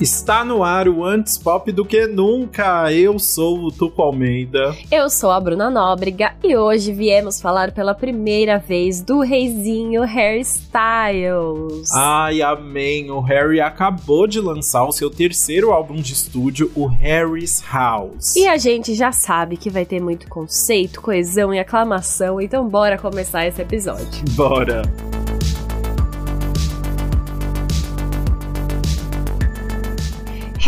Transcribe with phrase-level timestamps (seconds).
[0.00, 2.92] Está no ar o Antes Pop do que nunca.
[2.92, 4.72] Eu sou o Tuco Almeida.
[4.92, 10.42] Eu sou a Bruna Nóbrega e hoje viemos falar pela primeira vez do reizinho Harry
[10.42, 11.90] Styles.
[11.92, 13.10] Ai, amém.
[13.10, 18.36] O Harry acabou de lançar o seu terceiro álbum de estúdio, o Harry's House.
[18.36, 22.96] E a gente já sabe que vai ter muito conceito, coesão e aclamação, então bora
[22.96, 24.24] começar esse episódio.
[24.36, 24.82] Bora.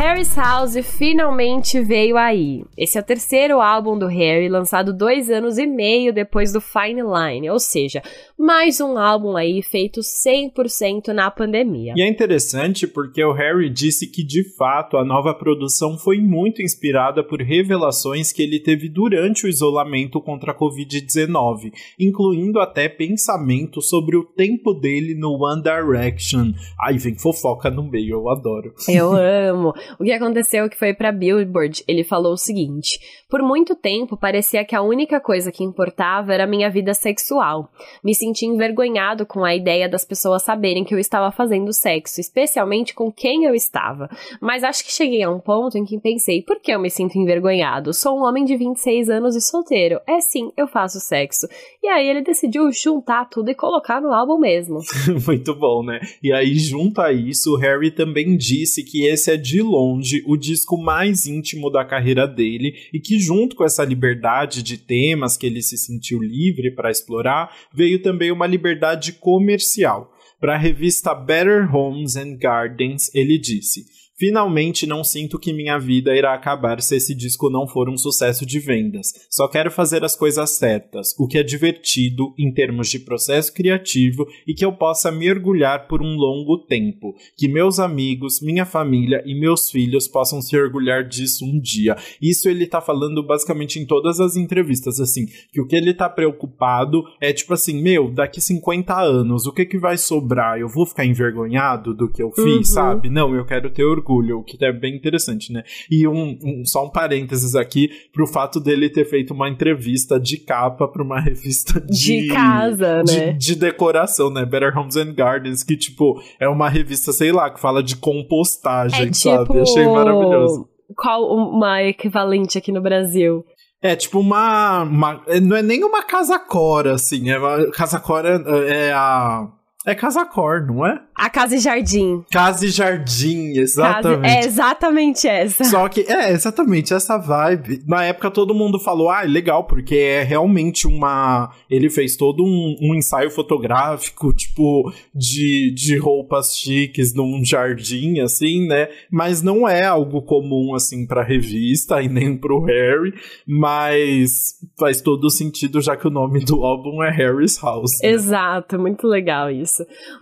[0.01, 2.65] Harry's House finalmente veio aí.
[2.75, 7.03] Esse é o terceiro álbum do Harry, lançado dois anos e meio depois do Fine
[7.03, 8.03] Line, ou seja,
[8.39, 11.93] mais um álbum aí feito 100% na pandemia.
[11.95, 16.63] E é interessante porque o Harry disse que de fato a nova produção foi muito
[16.63, 23.83] inspirada por revelações que ele teve durante o isolamento contra a Covid-19, incluindo até pensamento
[23.83, 26.55] sobre o tempo dele no One Direction.
[26.81, 28.73] Ai, vem fofoca no meio, eu adoro.
[28.89, 29.13] Eu
[29.53, 29.75] amo.
[29.99, 34.65] O que aconteceu que foi para Billboard, ele falou o seguinte: Por muito tempo parecia
[34.65, 37.71] que a única coisa que importava era a minha vida sexual.
[38.03, 42.95] Me senti envergonhado com a ideia das pessoas saberem que eu estava fazendo sexo, especialmente
[42.95, 44.09] com quem eu estava.
[44.41, 47.19] Mas acho que cheguei a um ponto em que pensei: por que eu me sinto
[47.19, 47.93] envergonhado?
[47.93, 50.01] Sou um homem de 26 anos e solteiro.
[50.07, 51.47] É sim, eu faço sexo.
[51.83, 54.79] E aí ele decidiu juntar tudo e colocar no álbum mesmo.
[55.27, 56.01] muito bom, né?
[56.23, 59.80] E aí, junto a isso, o Harry também disse que esse é de longe
[60.27, 65.37] o disco mais íntimo da carreira dele e que, junto com essa liberdade de temas
[65.37, 70.13] que ele se sentiu livre para explorar, veio também uma liberdade comercial.
[70.41, 74.00] Para a revista Better Homes and Gardens, ele disse.
[74.21, 78.45] Finalmente não sinto que minha vida irá acabar se esse disco não for um sucesso
[78.45, 79.15] de vendas.
[79.31, 84.29] Só quero fazer as coisas certas, o que é divertido em termos de processo criativo
[84.47, 87.15] e que eu possa mergulhar por um longo tempo.
[87.35, 91.97] Que meus amigos, minha família e meus filhos possam se orgulhar disso um dia.
[92.21, 96.11] Isso ele tá falando basicamente em todas as entrevistas, assim, que o que ele tá
[96.11, 100.61] preocupado é tipo assim, meu, daqui 50 anos, o que que vai sobrar?
[100.61, 102.65] Eu vou ficar envergonhado do que eu fiz, uhum.
[102.65, 103.09] sabe?
[103.09, 105.63] Não, eu quero ter orgulho o que é bem interessante, né?
[105.91, 110.37] E um, um, só um parênteses aqui pro fato dele ter feito uma entrevista de
[110.39, 113.33] capa para uma revista de, de casa, né?
[113.33, 114.45] De, de, decoração, né?
[114.45, 119.09] Better Homes and Gardens, que tipo é uma revista, sei lá, que fala de compostagem,
[119.09, 119.45] é, sabe?
[119.45, 119.63] Tipo...
[119.63, 120.69] Achei maravilhoso.
[120.97, 123.45] Qual uma equivalente aqui no Brasil?
[123.83, 127.31] É tipo uma, uma, Não é nem uma casa cora, assim.
[127.31, 129.49] É uma, casa cora é a.
[129.87, 131.01] É casa cor, não é?
[131.21, 132.25] A Casa e Jardim.
[132.33, 134.23] Casa e Jardim, exatamente.
[134.23, 135.65] Casa, é exatamente essa.
[135.65, 137.83] Só que, é, exatamente essa vibe.
[137.87, 141.51] Na época todo mundo falou, ah, legal, porque é realmente uma.
[141.69, 148.67] Ele fez todo um, um ensaio fotográfico, tipo, de, de roupas chiques num jardim, assim,
[148.67, 148.89] né?
[149.11, 153.13] Mas não é algo comum, assim, pra revista e nem pro Harry.
[153.47, 157.99] Mas faz todo sentido, já que o nome do álbum é Harry's House.
[158.03, 158.09] Né?
[158.09, 159.70] Exato, muito legal isso.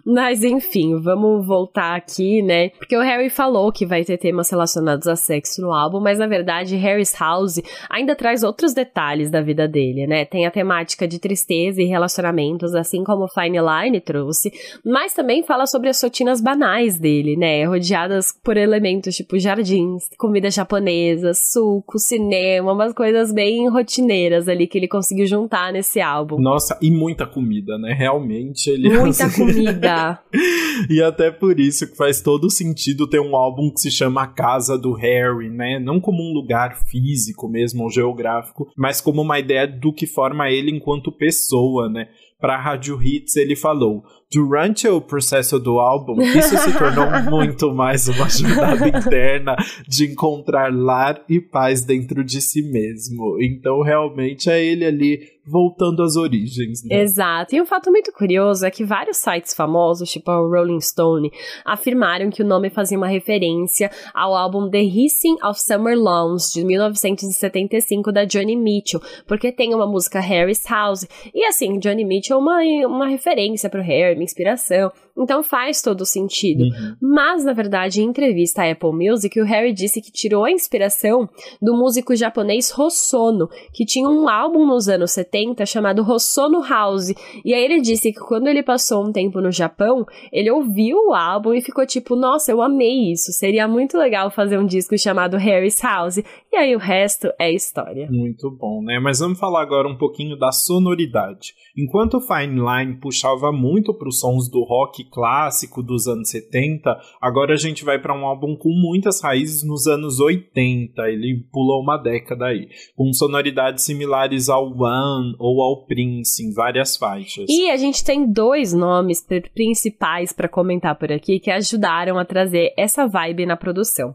[0.04, 2.70] Mas enfim vamos voltar aqui, né?
[2.70, 6.26] Porque o Harry falou que vai ter temas relacionados a sexo no álbum, mas na
[6.26, 7.60] verdade Harry's House
[7.90, 10.24] ainda traz outros detalhes da vida dele, né?
[10.24, 14.52] Tem a temática de tristeza e relacionamentos, assim como o Fine Line trouxe,
[14.84, 17.64] mas também fala sobre as rotinas banais dele, né?
[17.64, 24.78] Rodeadas por elementos tipo jardins, comida japonesa, suco, cinema, umas coisas bem rotineiras ali que
[24.78, 26.38] ele conseguiu juntar nesse álbum.
[26.38, 27.92] Nossa, e muita comida, né?
[27.92, 28.88] Realmente ele.
[28.88, 30.22] Muita comida.
[30.90, 34.26] e até por isso que faz todo sentido ter um álbum que se chama A
[34.26, 35.78] Casa do Harry, né?
[35.78, 40.50] Não como um lugar físico mesmo, ou geográfico, mas como uma ideia do que forma
[40.50, 42.08] ele enquanto pessoa, né?
[42.40, 48.08] Para Rádio Hits ele falou: durante o processo do álbum, isso se tornou muito mais
[48.08, 49.56] uma atividade interna
[49.86, 53.38] de encontrar lar e paz dentro de si mesmo.
[53.40, 56.84] Então, realmente, é ele ali voltando às origens.
[56.84, 57.00] Né?
[57.00, 57.54] Exato.
[57.54, 61.32] E um fato muito curioso é que vários sites famosos, tipo o Rolling Stone,
[61.64, 66.64] afirmaram que o nome fazia uma referência ao álbum The Hissing of Summer Lawns, de
[66.64, 71.06] 1975, da Johnny Mitchell, porque tem uma música Harry's House.
[71.34, 74.92] E assim, Johnny Mitchell é uma, uma referência pro Harry, uma inspiração.
[75.18, 76.62] Então faz todo sentido.
[76.64, 76.96] Uhum.
[77.00, 81.28] Mas, na verdade, em entrevista à Apple Music, o Harry disse que tirou a inspiração
[81.60, 87.12] do músico japonês Hosono, que tinha um álbum nos anos 70 chamado Hosono House.
[87.44, 91.14] E aí ele disse que quando ele passou um tempo no Japão, ele ouviu o
[91.14, 93.32] álbum e ficou tipo, nossa, eu amei isso.
[93.32, 96.18] Seria muito legal fazer um disco chamado Harry's House.
[96.52, 98.08] E aí o resto é história.
[98.10, 98.98] Muito bom, né?
[98.98, 101.54] Mas vamos falar agora um pouquinho da sonoridade.
[101.76, 106.96] Enquanto o Fine Line puxava muito para os sons do rock clássico dos anos 70,
[107.20, 111.02] agora a gente vai para um álbum com muitas raízes nos anos 80.
[111.08, 116.96] Ele pulou uma década aí, com sonoridades similares ao One ou ao Prince em várias
[116.96, 117.46] faixas.
[117.48, 119.24] E a gente tem dois nomes
[119.54, 124.14] principais para comentar por aqui que ajudaram a trazer essa vibe na produção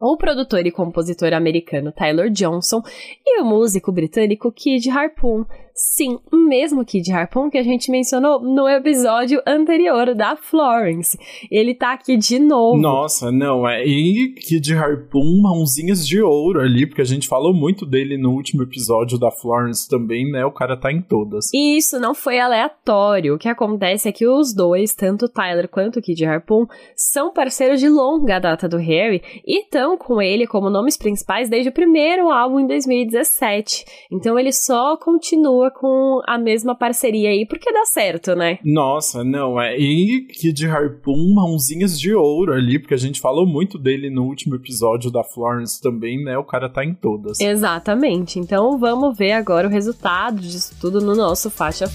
[0.00, 2.80] o produtor e compositor americano Tyler Johnson
[3.24, 5.44] e o músico britânico Kid Harpoon,
[5.82, 11.18] Sim, o mesmo Kid Harpoon que a gente mencionou no episódio anterior da Florence.
[11.50, 12.76] Ele tá aqui de novo.
[12.76, 13.82] Nossa, não, é.
[13.86, 18.62] E Kid Harpoon, mãozinhas de ouro ali, porque a gente falou muito dele no último
[18.62, 20.44] episódio da Florence também, né?
[20.44, 21.50] O cara tá em todas.
[21.54, 23.34] E isso não foi aleatório.
[23.34, 27.32] O que acontece é que os dois, tanto o Tyler quanto o Kid Harpoon, são
[27.32, 31.72] parceiros de longa data do Harry e estão com ele como nomes principais desde o
[31.72, 33.86] primeiro álbum em 2017.
[34.12, 38.58] Então ele só continua com a mesma parceria aí, porque dá certo, né?
[38.64, 39.78] Nossa, não, é.
[39.78, 44.54] E Kid Harpoon, mãozinhas de ouro ali, porque a gente falou muito dele no último
[44.54, 46.36] episódio da Florence também, né?
[46.36, 47.40] O cara tá em todas.
[47.40, 48.38] Exatamente.
[48.38, 51.88] Então vamos ver agora o resultado disso tudo no nosso faixa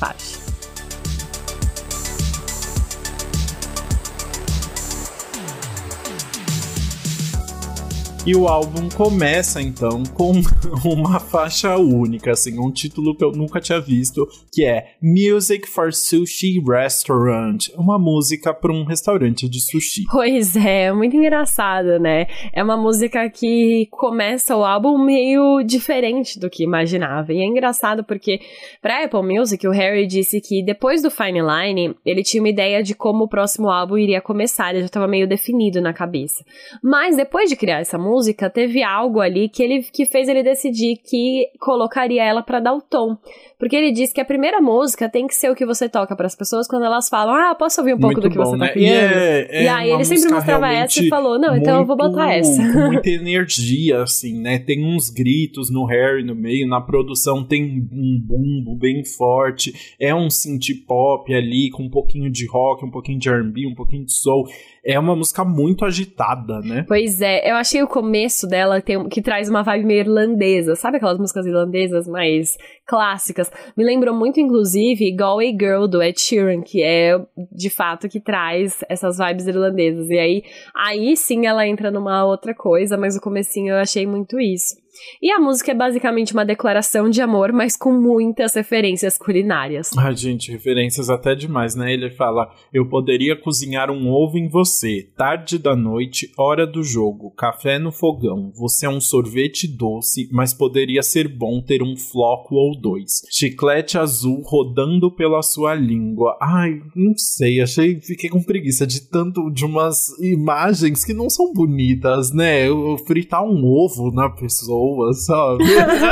[8.27, 10.31] E o álbum começa então com
[10.83, 15.94] uma faixa única, assim, um título que eu nunca tinha visto, que é Music for
[15.94, 20.06] Sushi Restaurant, uma música para um restaurante de sushi.
[20.12, 22.25] Pois é, muito engraçado, né?
[22.51, 27.31] É uma música que começa o álbum meio diferente do que imaginava.
[27.31, 28.39] E é engraçado porque
[28.81, 32.81] para Apple Music o Harry disse que depois do Fine Line, ele tinha uma ideia
[32.81, 36.44] de como o próximo álbum iria começar, ele já estava meio definido na cabeça.
[36.81, 40.42] Mas depois de criar essa música, música, teve algo ali que ele que fez ele
[40.42, 43.18] decidir que colocaria ela para dar o tom.
[43.58, 46.26] Porque ele disse que a primeira música tem que ser o que você toca para
[46.26, 48.58] as pessoas quando elas falam: "Ah, posso ouvir um pouco Muito do que bom, você
[48.58, 48.72] tá né?
[48.72, 49.14] criando?".
[49.14, 51.96] E, é, é e aí ele sempre mostrava essa e falou: "Não, então eu vou
[51.96, 52.62] botar essa".
[52.92, 54.60] muita energia assim, né?
[54.60, 60.14] Tem uns gritos no Harry no meio, na produção tem um bumbo bem forte, é
[60.14, 64.06] um synth pop ali com um pouquinho de rock, um pouquinho de R&B, um pouquinho
[64.06, 64.46] de soul
[64.86, 66.86] é uma música muito agitada, né?
[66.88, 70.98] Pois é, eu achei o começo dela tem, que traz uma vibe meio irlandesa, sabe
[70.98, 72.56] aquelas músicas irlandesas mais
[72.86, 73.52] clássicas?
[73.76, 77.20] Me lembrou muito, inclusive, Galway Girl do Ed Sheeran, que é
[77.52, 80.08] de fato que traz essas vibes irlandesas.
[80.10, 80.44] E aí,
[80.76, 84.85] aí sim ela entra numa outra coisa, mas o comecinho eu achei muito isso.
[85.21, 89.92] E a música é basicamente uma declaração de amor, mas com muitas referências culinárias.
[89.97, 91.94] Ai, gente, referências até demais, né?
[91.94, 97.31] Ele fala: Eu poderia cozinhar um ovo em você, tarde da noite, hora do jogo,
[97.31, 98.51] café no fogão.
[98.56, 103.21] Você é um sorvete doce, mas poderia ser bom ter um floco ou dois.
[103.30, 106.38] Chiclete azul rodando pela sua língua.
[106.42, 111.53] Ai, não sei, achei, fiquei com preguiça de tanto de umas imagens que não são
[111.53, 112.68] bonitas, né?
[112.68, 115.64] Eu fritar um ovo na pessoa boas, sabe?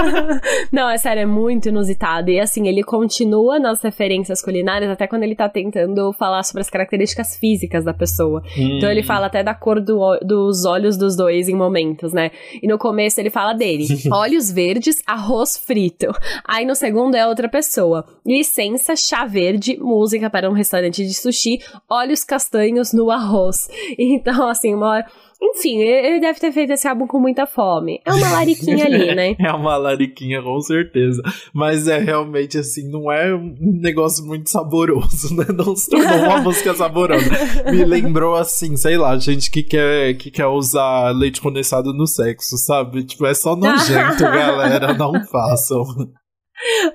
[0.72, 2.31] não, é sério, é muito inusitado.
[2.31, 6.70] E assim, ele continua nas referências culinárias até quando ele tá tentando falar sobre as
[6.70, 8.42] características físicas da pessoa.
[8.58, 8.78] Hum.
[8.78, 9.06] Então ele hum.
[9.06, 12.31] fala até da cor do, dos olhos dos dois em momentos, né?
[12.62, 16.08] E no começo ele fala dele: olhos verdes, arroz frito.
[16.44, 18.06] Aí no segundo é outra pessoa.
[18.26, 23.69] Licença, chá verde, música para um restaurante de sushi, olhos castanhos no arroz.
[24.24, 25.06] Então, assim, uma hora
[25.44, 28.00] enfim, ele deve ter feito esse álbum com muita fome.
[28.06, 29.35] É uma lariquinha ali, né?
[29.40, 31.21] é uma lariquinha, com certeza.
[31.54, 35.45] Mas é realmente assim, não é um negócio muito saboroso, né?
[35.54, 37.30] Não se tornou uma música saborosa.
[37.69, 42.57] Me lembrou assim, sei lá, gente que quer, que quer usar leite condensado no sexo,
[42.57, 43.04] sabe?
[43.04, 44.94] Tipo, é só nojento, galera.
[44.94, 45.83] Não façam.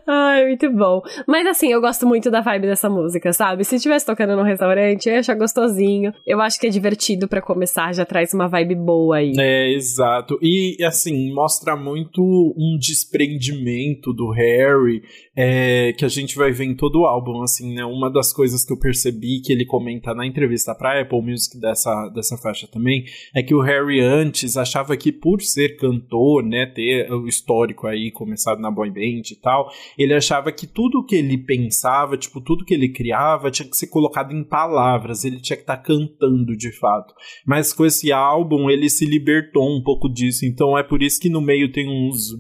[0.07, 1.03] Ai, muito bom.
[1.27, 3.65] Mas assim, eu gosto muito da vibe dessa música, sabe?
[3.65, 6.13] Se estivesse tocando num restaurante, eu ia achar gostosinho.
[6.27, 9.33] Eu acho que é divertido para começar, já traz uma vibe boa aí.
[9.39, 10.39] É, exato.
[10.43, 15.03] E assim, mostra muito um desprendimento do Harry,
[15.37, 17.85] é, que a gente vai ver em todo o álbum, assim, né?
[17.85, 22.09] Uma das coisas que eu percebi que ele comenta na entrevista pra Apple Music dessa,
[22.09, 27.11] dessa faixa também, é que o Harry antes achava que por ser cantor, né, ter
[27.13, 31.17] o histórico aí, começado na boy band e tal, tal, ele achava que tudo que
[31.17, 35.57] ele pensava, tipo, tudo que ele criava tinha que ser colocado em palavras, ele tinha
[35.57, 37.13] que estar tá cantando de fato.
[37.47, 41.29] Mas com esse álbum ele se libertou um pouco disso, então é por isso que
[41.29, 42.35] no meio tem uns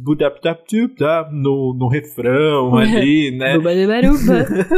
[1.32, 3.54] no, no refrão ali, né?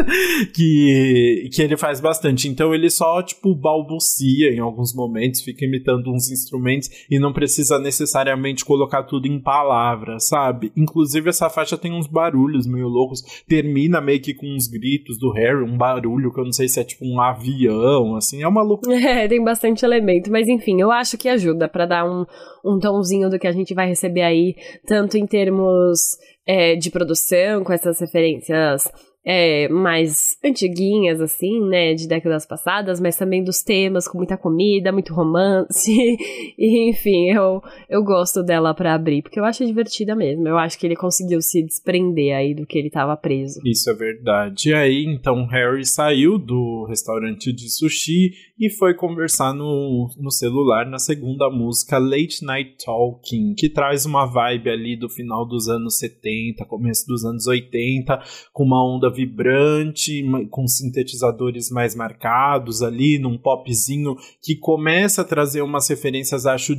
[0.54, 2.48] que, que ele faz bastante.
[2.48, 7.78] Então ele só, tipo, balbucia em alguns momentos, fica imitando uns instrumentos e não precisa
[7.78, 10.72] necessariamente colocar tudo em palavras, sabe?
[10.76, 13.20] Inclusive essa faixa tem uns barulhos meio loucos.
[13.48, 16.78] Termina meio que com uns gritos do Harry, um barulho que eu não sei se
[16.78, 18.90] é tipo um avião, assim, é uma loucura.
[19.10, 22.24] É, tem bastante elemento, mas enfim, eu acho que ajuda para dar um,
[22.64, 24.54] um tomzinho do que a gente vai receber aí,
[24.86, 25.98] tanto em termos
[26.46, 28.84] é, de produção, com essas referências
[29.24, 34.92] é, mais antiguinhas, assim, né, de décadas passadas, mas também dos temas, com muita comida,
[34.92, 35.90] muito romance,
[36.58, 40.78] e enfim, eu, eu gosto dela para abrir, porque eu acho divertida mesmo, eu acho
[40.78, 43.60] que ele conseguiu se desprender aí do que ele tava preso.
[43.64, 44.70] Isso é verdade.
[44.70, 50.84] E aí, então, Harry saiu do restaurante de sushi e foi conversar no, no celular
[50.84, 55.96] na segunda música, Late Night Talking, que traz uma vibe ali do final dos anos
[55.96, 58.20] 70, começo dos anos 80,
[58.52, 65.62] com uma onda vibrante, com sintetizadores mais marcados ali, num popzinho que começa a trazer
[65.62, 66.74] umas referências, acho,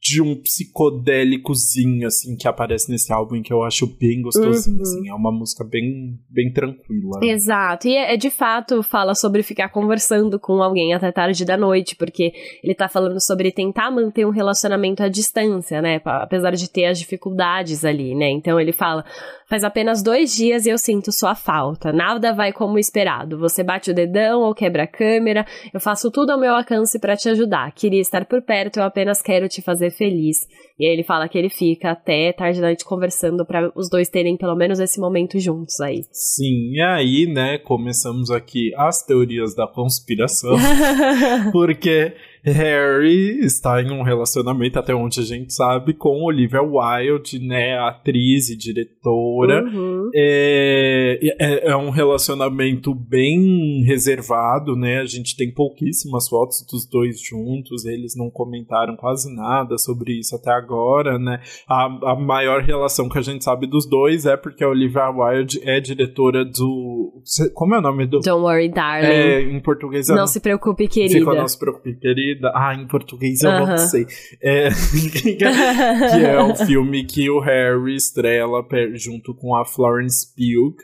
[0.00, 4.82] de um psicodélicozinho, assim, que aparece nesse álbum, que eu acho bem gostosinho, uhum.
[4.82, 7.20] assim, é uma música bem, bem tranquila.
[7.20, 7.28] Né?
[7.28, 11.56] Exato, e é, é, de fato fala sobre ficar conversando com alguém até tarde da
[11.56, 16.70] noite, porque ele tá falando sobre tentar manter um relacionamento à distância, né, apesar de
[16.70, 19.04] ter as dificuldades ali, né, então ele fala,
[19.48, 23.38] faz apenas dois dias e eu sinto sua falta, nada vai como esperado.
[23.38, 27.16] Você bate o dedão ou quebra a câmera, eu faço tudo ao meu alcance para
[27.16, 27.72] te ajudar.
[27.72, 30.38] Queria estar por perto, eu apenas quero te fazer feliz.
[30.78, 34.10] E aí ele fala que ele fica até tarde da noite conversando para os dois
[34.10, 36.02] terem pelo menos esse momento juntos aí.
[36.12, 40.54] Sim, e aí, né, começamos aqui as teorias da conspiração.
[41.52, 42.14] porque
[42.52, 47.76] Harry está em um relacionamento, até onde a gente sabe, com Olivia Wilde, né?
[47.78, 49.64] Atriz e diretora.
[49.64, 50.10] Uhum.
[50.14, 55.00] É, é, é, um relacionamento bem reservado, né?
[55.00, 60.36] A gente tem pouquíssimas fotos dos dois juntos, eles não comentaram quase nada sobre isso
[60.36, 61.40] até agora, né?
[61.68, 65.60] A, a maior relação que a gente sabe dos dois é porque a Olivia Wilde
[65.64, 67.22] é diretora do.
[67.54, 68.20] Como é o nome do.
[68.20, 69.06] Don't Worry, Darling.
[69.06, 70.06] É, em português.
[70.08, 71.34] Não, não se preocupe, querida.
[71.34, 73.66] Não se preocupe, querida ah, em português eu uh -huh.
[73.66, 74.06] não sei.
[74.42, 74.68] É,
[75.20, 78.64] que é o filme que o Harry estrela
[78.94, 80.76] junto com a Florence Pugh.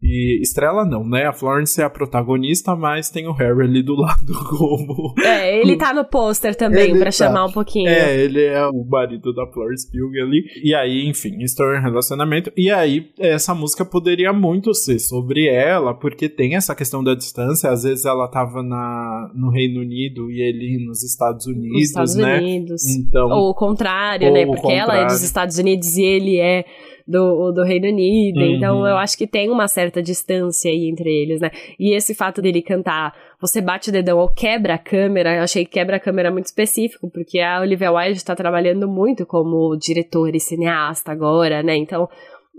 [0.00, 1.26] E estrela não, né?
[1.26, 5.12] A Florence é a protagonista, mas tem o Harry ali do lado como.
[5.20, 7.10] É, ele tá no pôster também, para tá.
[7.10, 7.88] chamar um pouquinho.
[7.88, 10.44] É, ele é o marido da Florence Pugh ali.
[10.62, 12.52] E aí, enfim, estou em relacionamento.
[12.56, 17.68] E aí, essa música poderia muito ser sobre ela, porque tem essa questão da distância.
[17.68, 22.14] Às vezes ela tava na, no Reino Unido e ele nos Estados Unidos, nos Estados
[22.14, 22.38] né?
[22.38, 22.86] Unidos.
[22.86, 24.46] Então, ou o contrário, ou né?
[24.46, 26.64] Porque ela é dos Estados Unidos e ele é
[27.08, 28.40] do, do Reino Unido.
[28.40, 28.54] Uhum.
[28.54, 31.50] Então eu acho que tem uma certa distância aí entre eles, né?
[31.80, 35.64] E esse fato dele cantar Você bate o dedão ou quebra a câmera, eu achei
[35.64, 40.36] que quebra a câmera muito específico, porque a Olivia Wilde está trabalhando muito como diretora
[40.36, 41.76] e cineasta agora, né?
[41.76, 42.08] Então,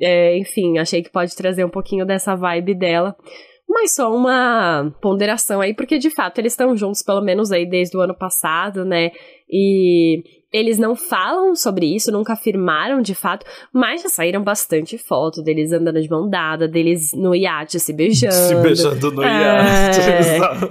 [0.01, 3.15] é, enfim, achei que pode trazer um pouquinho dessa vibe dela.
[3.69, 7.95] Mas só uma ponderação aí, porque de fato eles estão juntos pelo menos aí desde
[7.95, 9.11] o ano passado, né?
[9.47, 15.43] E eles não falam sobre isso, nunca afirmaram de fato, mas já saíram bastante fotos
[15.43, 18.33] deles andando de mão dada, deles no iate se beijando.
[18.33, 19.99] Se beijando no iate.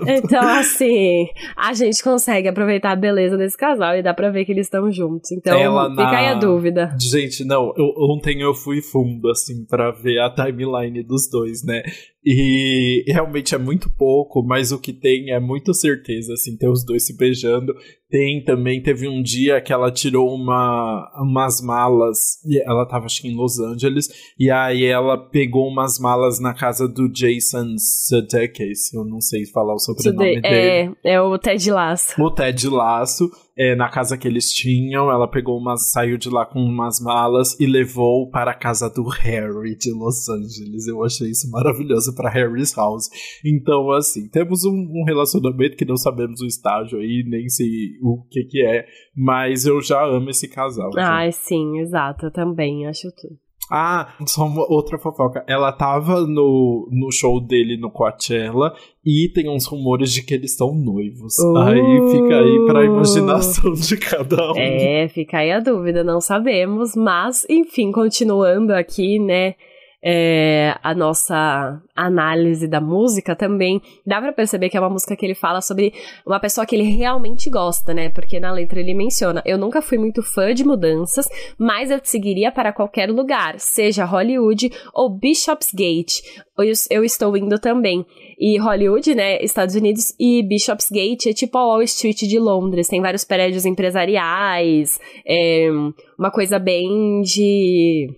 [0.06, 4.44] É, então, assim, a gente consegue aproveitar a beleza desse casal e dá pra ver
[4.44, 5.30] que eles estão juntos.
[5.32, 6.18] Então, Ela fica na...
[6.18, 6.96] aí a dúvida.
[7.00, 11.82] Gente, não, eu, ontem eu fui fundo, assim, para ver a timeline dos dois, né?
[12.24, 16.84] E realmente é muito pouco, mas o que tem é muita certeza, assim, ter os
[16.84, 17.74] dois se beijando.
[18.10, 23.20] Tem também, teve um dia que ela tirou uma, umas malas, e ela tava acho
[23.20, 24.08] que em Los Angeles,
[24.38, 29.74] e aí ela pegou umas malas na casa do Jason Sudeikis, eu não sei falar
[29.74, 30.94] o sobrenome Sude dele.
[31.04, 32.22] É, é o Ted Lasso.
[32.22, 36.46] O Ted Lasso, é, na casa que eles tinham, ela pegou umas, saiu de lá
[36.46, 40.86] com umas malas e levou para a casa do Harry de Los Angeles.
[40.86, 43.08] Eu achei isso maravilhoso para Harry's House.
[43.44, 48.22] Então, assim, temos um, um relacionamento que não sabemos o estágio aí, nem se o
[48.30, 48.86] que que é,
[49.16, 50.90] mas eu já amo esse casal.
[50.96, 53.47] Ah, sim, exato, eu também acho tudo.
[53.70, 55.44] Ah, só uma outra fofoca.
[55.46, 58.72] Ela tava no, no show dele no Coachella
[59.04, 61.34] e tem uns rumores de que eles estão noivos.
[61.38, 64.56] Uh, aí fica aí pra imaginação de cada um.
[64.56, 66.94] É, fica aí a dúvida, não sabemos.
[66.96, 69.54] Mas, enfim, continuando aqui, né?
[70.02, 75.26] É, a nossa análise da música também, dá pra perceber que é uma música que
[75.26, 75.92] ele fala sobre
[76.24, 78.08] uma pessoa que ele realmente gosta, né?
[78.08, 81.28] Porque na letra ele menciona: Eu nunca fui muito fã de mudanças,
[81.58, 86.22] mas eu te seguiria para qualquer lugar, seja Hollywood ou Bishopsgate.
[86.56, 88.04] Eu, eu estou indo também.
[88.38, 89.42] E Hollywood, né?
[89.42, 92.88] Estados Unidos e Bishopsgate é tipo a Wall Street de Londres.
[92.88, 95.68] Tem vários prédios empresariais, é
[96.16, 98.08] uma coisa bem de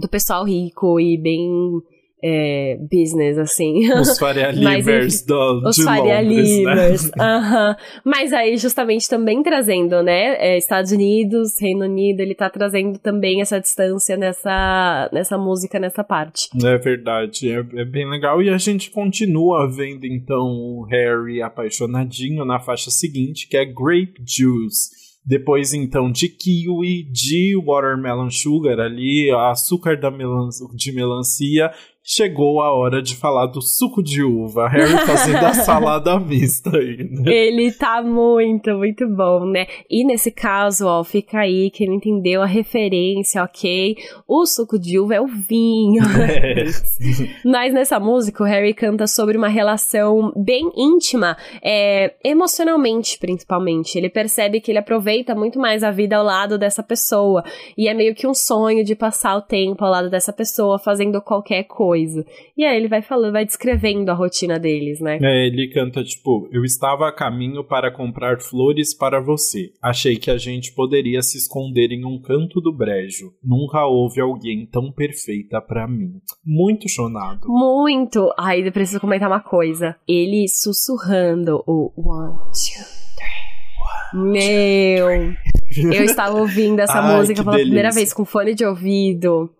[0.00, 1.48] do pessoal rico e bem
[2.26, 3.92] é, business, assim.
[4.00, 7.10] Os Faria Limers do, Os Faria Limers, né?
[7.20, 7.76] aham.
[8.02, 13.42] Mas aí, justamente, também trazendo, né, é, Estados Unidos, Reino Unido, ele tá trazendo também
[13.42, 16.48] essa distância nessa, nessa música, nessa parte.
[16.64, 18.42] É verdade, é, é bem legal.
[18.42, 24.14] E a gente continua vendo, então, o Harry apaixonadinho na faixa seguinte, que é Grape
[24.26, 25.03] Juice.
[25.26, 31.72] Depois, então, de kiwi, de watermelon sugar ali, açúcar da melan de melancia.
[32.06, 34.68] Chegou a hora de falar do suco de uva.
[34.68, 37.32] Harry fazendo a salada mista aí, né?
[37.32, 39.66] Ele tá muito, muito bom, né?
[39.88, 43.96] E nesse caso, ó, fica aí, quem entendeu a referência, ok?
[44.28, 46.04] O suco de uva é o vinho.
[46.24, 46.64] É.
[47.44, 53.96] Mas nessa música, o Harry canta sobre uma relação bem íntima, é, emocionalmente, principalmente.
[53.96, 57.44] Ele percebe que ele aproveita muito mais a vida ao lado dessa pessoa.
[57.76, 61.20] E é meio que um sonho de passar o tempo ao lado dessa pessoa, fazendo
[61.20, 61.93] qualquer coisa.
[62.56, 65.18] E aí ele vai falando, vai descrevendo a rotina deles, né?
[65.22, 69.70] É, ele canta tipo: Eu estava a caminho para comprar flores para você.
[69.82, 73.32] Achei que a gente poderia se esconder em um canto do brejo.
[73.42, 76.20] Nunca houve alguém tão perfeita para mim.
[76.44, 77.46] Muito chonado.
[77.46, 78.32] Muito!
[78.38, 79.96] Ai, eu preciso comentar uma coisa.
[80.08, 82.84] Ele sussurrando o one, two,
[83.16, 84.22] three.
[84.22, 85.34] Meu!
[85.76, 88.00] Eu estava ouvindo essa Ai, música pela primeira delícia.
[88.00, 89.50] vez com fone de ouvido.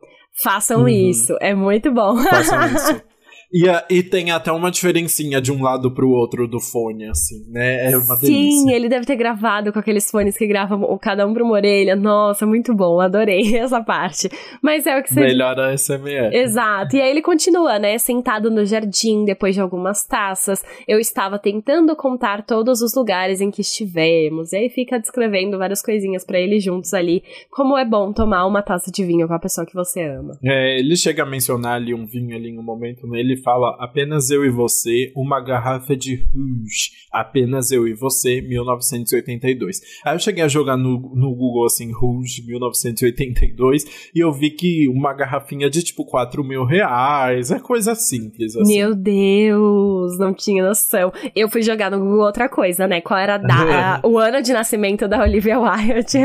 [0.43, 0.89] Façam Uhum.
[0.89, 2.17] isso, é muito bom.
[2.23, 3.03] Façam isso.
[3.55, 3.67] E,
[3.99, 7.93] e tem até uma diferencinha de um lado pro outro do fone, assim, né?
[7.93, 8.75] É uma Sim, delícia.
[8.75, 11.95] ele deve ter gravado com aqueles fones que gravam o- cada um pra uma orelha.
[11.95, 14.29] Nossa, muito bom, adorei essa parte.
[14.61, 16.35] Mas é o que você Melhor a SMR.
[16.35, 16.97] Exato.
[16.97, 17.97] E aí ele continua, né?
[17.97, 20.65] Sentado no jardim, depois de algumas taças.
[20.89, 24.53] Eu estava tentando contar todos os lugares em que estivemos.
[24.53, 27.23] E aí fica descrevendo várias coisinhas pra eles juntos ali.
[27.51, 30.37] Como é bom tomar uma taça de vinho com a pessoa que você ama.
[30.45, 33.21] É, ele chega a mencionar ali um vinho ali em um momento, né?
[33.21, 39.81] Ele fala apenas eu e você, uma garrafa de Rouge, apenas eu e você, 1982.
[40.05, 44.89] Aí eu cheguei a jogar no, no Google assim, Rouge 1982, e eu vi que
[44.89, 48.77] uma garrafinha de tipo 4 mil reais, é coisa simples, assim.
[48.79, 51.13] Meu Deus, não tinha noção.
[51.37, 53.01] Eu fui jogar no Google outra coisa, né?
[53.01, 56.19] Qual era da- a- o ano de nascimento da Olivia Wilde.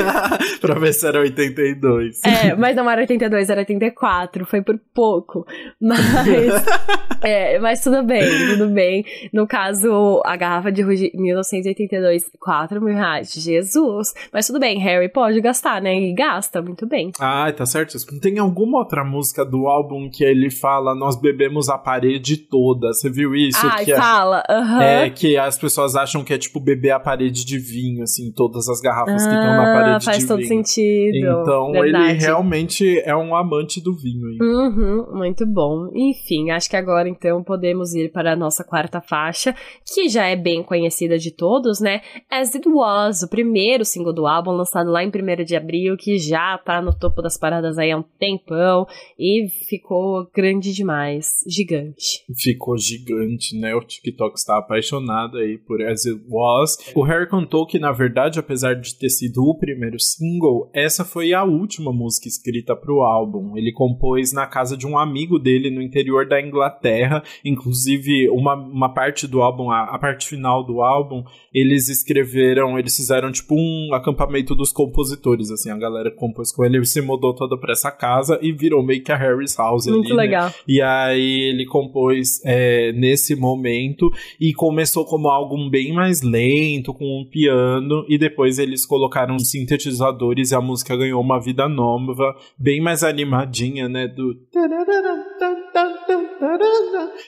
[0.60, 2.20] pra ver se era 82.
[2.24, 5.46] É, mas não era 82, era 84, foi por pouco.
[5.80, 5.98] Mas,
[7.22, 9.04] é, mas tudo bem, tudo bem.
[9.32, 13.32] No caso, a garrafa de Ruge 1982, 4 mil reais.
[13.32, 14.12] Jesus!
[14.32, 15.94] Mas tudo bem, Harry pode gastar, né?
[15.94, 17.10] E gasta, muito bem.
[17.20, 17.94] Ah, tá certo.
[18.20, 22.88] Tem alguma outra música do álbum que ele fala nós bebemos a parede toda.
[22.92, 23.58] Você viu isso?
[23.66, 24.82] Ai, que é- fala, aham.
[24.82, 28.68] É que as pessoas acham que é tipo beber a parede de vinho, assim, todas
[28.68, 30.48] as garrafas que estão na Ah, parede faz de todo vinho.
[30.48, 31.16] sentido.
[31.42, 32.10] Então verdade.
[32.12, 34.28] ele realmente é um amante do vinho.
[34.30, 34.38] hein?
[34.40, 35.88] Uhum, muito bom.
[35.94, 39.54] Enfim, acho que agora então podemos ir para a nossa quarta faixa,
[39.86, 42.00] que já é bem conhecida de todos, né?
[42.30, 46.18] As It Was, o primeiro single do álbum, lançado lá em 1 de abril, que
[46.18, 48.86] já tá no topo das paradas aí há um tempão
[49.18, 52.24] e ficou grande demais, gigante.
[52.36, 53.74] Ficou gigante, né?
[53.74, 56.76] O TikTok está apaixonado aí por As It Was.
[56.94, 61.32] O Harry contou que, na verdade, apesar de ter sido o primeiro single, essa foi
[61.32, 63.56] a última música escrita para o álbum.
[63.56, 67.22] Ele compôs na casa de um amigo dele no interior da Inglaterra.
[67.44, 72.96] Inclusive, uma, uma parte do álbum, a, a parte final do álbum, eles escreveram, eles
[72.96, 77.00] fizeram tipo um acampamento dos compositores, assim, a galera que compôs com ele, ele se
[77.00, 80.22] mudou toda pra essa casa e virou meio que a Harry's House Muito ali, né?
[80.22, 80.50] legal.
[80.66, 84.10] E aí ele compôs é, nesse momento
[84.40, 90.50] e começou como algo bem mais lento, com um piano, e depois eles colocaram sintetizadores
[90.50, 94.08] e a música ganhou uma vida nova, bem mais animadinha, né?
[94.08, 94.34] Do.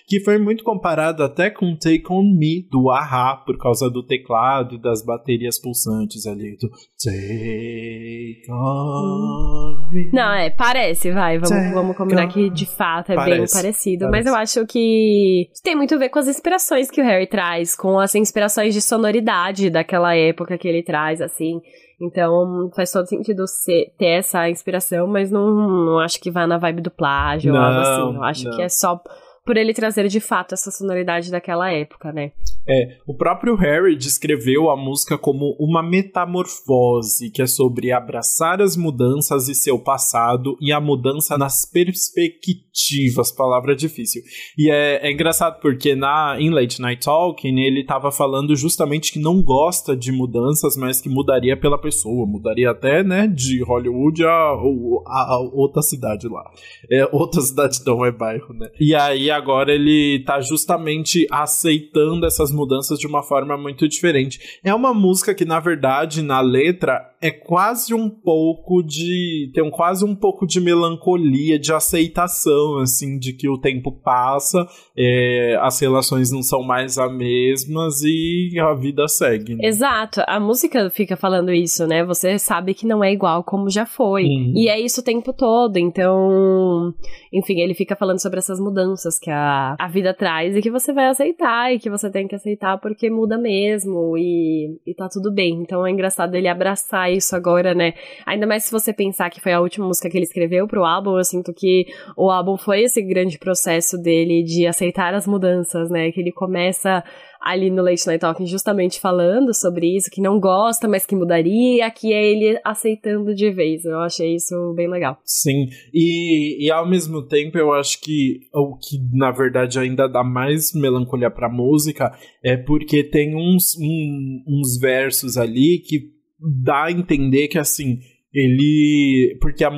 [0.07, 4.77] Que foi muito comparado até com Take On Me do Ahá, por causa do teclado
[4.77, 6.57] e das baterias pulsantes ali.
[6.57, 6.69] Do
[7.03, 10.11] Take On Me.
[10.13, 14.05] Não, é, parece, vai, vamos, vamos combinar que de fato é bem Parece, parecido.
[14.05, 14.29] Mas parece.
[14.29, 17.99] eu acho que tem muito a ver com as inspirações que o Harry traz, com
[17.99, 21.61] as inspirações de sonoridade daquela época que ele traz, assim.
[22.01, 26.59] Então faz todo sentido ser, ter essa inspiração, mas não, não acho que vá na
[26.59, 28.17] vibe do plágio ou algo Não, assim.
[28.17, 28.57] Eu acho não.
[28.57, 29.01] que é só
[29.47, 32.33] por ele trazer de fato essa sonoridade daquela época, né?
[32.69, 38.77] É, o próprio Harry descreveu a música como uma metamorfose, que é sobre abraçar as
[38.77, 44.21] mudanças e seu passado e a mudança nas perspectivas, palavra difícil.
[44.59, 49.21] E é, é engraçado porque na em Late Night Talking ele estava falando justamente que
[49.21, 54.29] não gosta de mudanças, mas que mudaria pela pessoa, mudaria até, né, de Hollywood a,
[54.29, 56.43] a, a outra cidade lá.
[56.91, 58.69] É, outra cidade não é bairro, né?
[58.81, 64.59] E aí agora ele tá justamente aceitando essas mudanças de uma forma muito diferente.
[64.65, 69.51] É uma música que, na verdade, na letra, é quase um pouco de.
[69.55, 74.67] tem um, quase um pouco de melancolia, de aceitação, assim, de que o tempo passa,
[74.97, 79.55] é, as relações não são mais as mesmas e a vida segue.
[79.55, 79.67] Né?
[79.67, 82.05] Exato, a música fica falando isso, né?
[82.05, 84.25] Você sabe que não é igual como já foi.
[84.25, 84.53] Uhum.
[84.55, 86.95] E é isso o tempo todo, então.
[87.33, 90.93] Enfim, ele fica falando sobre essas mudanças que a, a vida traz e que você
[90.93, 95.33] vai aceitar e que você tem que aceitar porque muda mesmo e, e tá tudo
[95.33, 95.63] bem.
[95.63, 97.95] Então é engraçado ele abraçar isso agora, né?
[98.25, 101.19] Ainda mais se você pensar que foi a última música que ele escreveu pro álbum,
[101.19, 101.87] eu sinto que
[102.17, 106.13] o álbum foi esse grande processo dele de aceitar as mudanças, né?
[106.13, 107.03] Que ele começa
[107.41, 111.91] ali no Late Night Talking justamente falando sobre isso, que não gosta, mas que mudaria,
[111.91, 113.85] que é ele aceitando de vez.
[113.85, 115.19] Eu achei isso bem legal.
[115.25, 120.23] Sim, e, e ao mesmo tempo eu acho que o que na verdade ainda dá
[120.23, 126.93] mais melancolia pra música é porque tem uns, um, uns versos ali que dá a
[126.93, 127.99] entender que assim
[128.37, 129.71] ele porque a,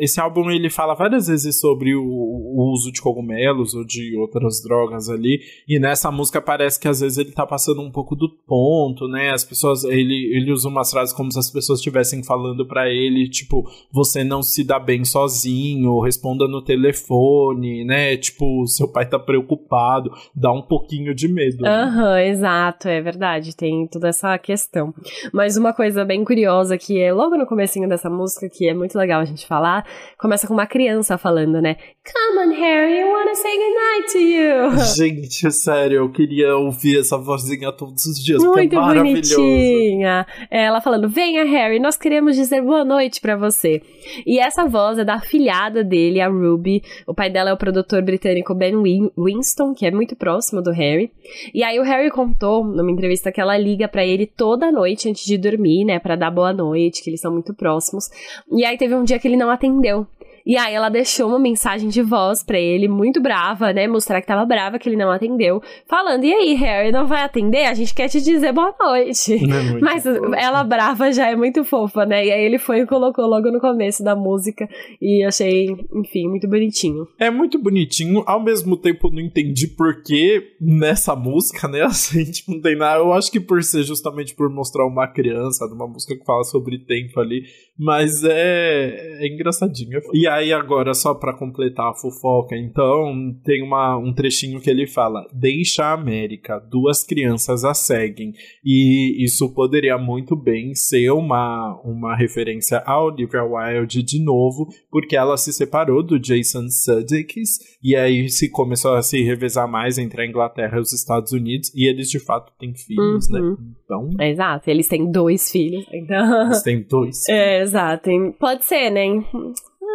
[0.00, 4.62] esse álbum ele fala várias vezes sobre o, o, uso de cogumelos ou de outras
[4.62, 8.28] drogas ali e nessa música parece que às vezes ele tá passando um pouco do
[8.46, 9.30] ponto né?
[9.30, 13.28] As pessoas ele, ele usa umas frases como se as pessoas estivessem falando para ele
[13.28, 18.16] tipo você não se dá bem sozinho responda no telefone né?
[18.16, 23.54] Tipo seu pai tá preocupado dá um pouquinho de medo aham uhum, exato é verdade
[23.54, 24.94] tem toda essa questão.
[25.32, 28.74] Mas uma coisa bem curiosa que é logo no comecinho dessa essa música, que é
[28.74, 29.84] muito legal a gente falar,
[30.18, 31.76] começa com uma criança falando, né?
[32.06, 34.84] Come on, Harry, I wanna say goodnight to you.
[34.96, 39.36] Gente, sério, eu queria ouvir essa vozinha todos os dias, muito porque é maravilhoso.
[39.36, 40.26] Bonitinha.
[40.50, 43.82] É, ela falando, venha, Harry, nós queremos dizer boa noite para você.
[44.24, 46.82] E essa voz é da filhada dele, a Ruby.
[47.06, 48.74] O pai dela é o produtor britânico Ben
[49.18, 51.10] Winston, que é muito próximo do Harry.
[51.52, 55.24] E aí o Harry contou numa entrevista que ela liga para ele toda noite antes
[55.24, 58.10] de dormir, né, para dar boa noite, que eles são muito próximos próximos.
[58.52, 60.06] E aí teve um dia que ele não atendeu.
[60.46, 63.88] E aí ela deixou uma mensagem de voz para ele, muito brava, né?
[63.88, 65.60] Mostrar que tava brava que ele não atendeu.
[65.88, 67.64] Falando, e aí, Harry, não vai atender?
[67.66, 69.40] A gente quer te dizer boa noite.
[69.56, 70.34] É Mas fofo.
[70.34, 72.26] ela brava já é muito fofa, né?
[72.26, 74.68] E aí ele foi e colocou logo no começo da música.
[75.00, 77.08] E achei, enfim, muito bonitinho.
[77.18, 78.22] É muito bonitinho.
[78.26, 81.86] Ao mesmo tempo, não entendi por que nessa música, né?
[82.32, 83.00] Tipo, não tem nada.
[83.00, 86.78] Eu acho que por ser justamente por mostrar uma criança, numa música que fala sobre
[86.78, 87.42] tempo ali.
[87.78, 90.00] Mas é, é engraçadinho.
[90.12, 94.86] E aí, agora, só para completar a fofoca, então, tem uma, um trechinho que ele
[94.86, 98.32] fala: Deixa a América, duas crianças a seguem.
[98.64, 105.16] E isso poderia muito bem ser uma, uma referência a Olivia Wilde de novo, porque
[105.16, 110.22] ela se separou do Jason Sudeikis, e aí se começou a se revezar mais entre
[110.22, 113.40] a Inglaterra e os Estados Unidos, e eles de fato têm filhos, né?
[113.40, 113.50] uhum.
[113.50, 113.56] né?
[113.84, 114.10] Então.
[114.20, 115.84] Exato, eles têm dois filhos.
[115.92, 116.46] Então...
[116.46, 117.16] Eles têm dois.
[117.28, 118.10] É, exato.
[118.38, 119.06] Pode ser, né?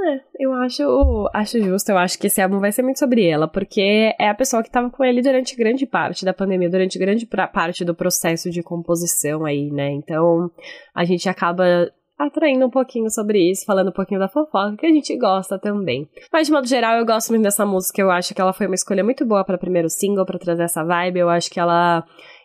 [0.03, 3.47] É, eu acho, acho justo, eu acho que esse álbum vai ser muito sobre ela,
[3.47, 7.25] porque é a pessoa que estava com ele durante grande parte da pandemia, durante grande
[7.25, 9.91] parte do processo de composição aí, né?
[9.91, 10.49] Então,
[10.95, 14.91] a gente acaba atraindo um pouquinho sobre isso, falando um pouquinho da fofoca, que a
[14.91, 16.07] gente gosta também.
[16.31, 18.75] Mas de modo geral, eu gosto muito dessa música, eu acho que ela foi uma
[18.75, 22.03] escolha muito boa para primeiro single, para trazer essa vibe, eu acho que ela,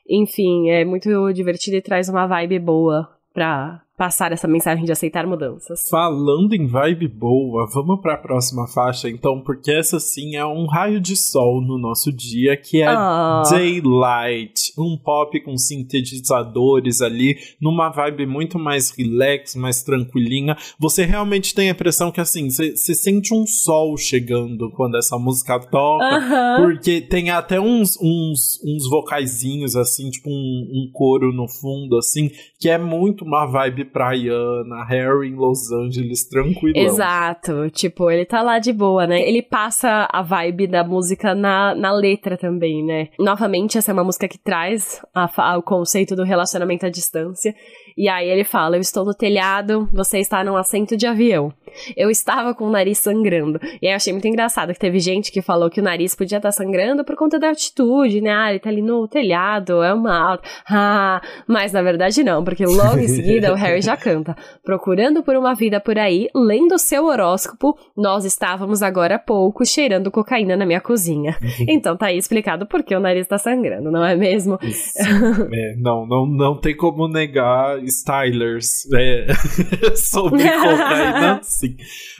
[0.08, 5.26] enfim, é muito divertida e traz uma vibe boa pra passar essa mensagem de aceitar
[5.26, 5.88] mudanças.
[5.90, 10.66] Falando em vibe boa, vamos para a próxima faixa então, porque essa sim é um
[10.66, 13.42] raio de sol no nosso dia, que é oh.
[13.48, 20.56] Daylight, um pop com sintetizadores ali, numa vibe muito mais relax, mais tranquilinha.
[20.78, 25.58] Você realmente tem a impressão que assim, você sente um sol chegando quando essa música
[25.58, 26.56] toca, uh -huh.
[26.64, 32.30] porque tem até uns, uns, uns vocaizinhos assim, tipo um, um coro no fundo assim,
[32.60, 36.76] que é muito uma vibe praiana, Harry em Los Angeles, tranquilo.
[36.76, 37.70] Exato.
[37.70, 39.26] Tipo, ele tá lá de boa, né?
[39.26, 43.08] Ele passa a vibe da música na, na letra também, né?
[43.18, 47.54] Novamente, essa é uma música que traz a, a, o conceito do relacionamento à distância.
[47.96, 51.52] E aí ele fala: Eu estou no telhado, você está num assento de avião.
[51.96, 53.58] Eu estava com o nariz sangrando.
[53.80, 56.36] E aí eu achei muito engraçado que teve gente que falou que o nariz podia
[56.36, 58.30] estar sangrando por conta da altitude, né?
[58.30, 60.44] Ah, ele tá ali no telhado, é uma alta.
[60.68, 64.36] Ah, mas na verdade não, porque logo em seguida o Harry já canta.
[64.62, 70.10] Procurando por uma vida por aí, lendo seu horóscopo, nós estávamos agora há pouco cheirando
[70.10, 71.36] cocaína na minha cozinha.
[71.66, 74.58] então tá aí explicado por que o nariz tá sangrando, não é mesmo?
[74.62, 79.26] é, não, não, não tem como negar Stylers é,
[79.96, 81.76] sobre cocaína, sim.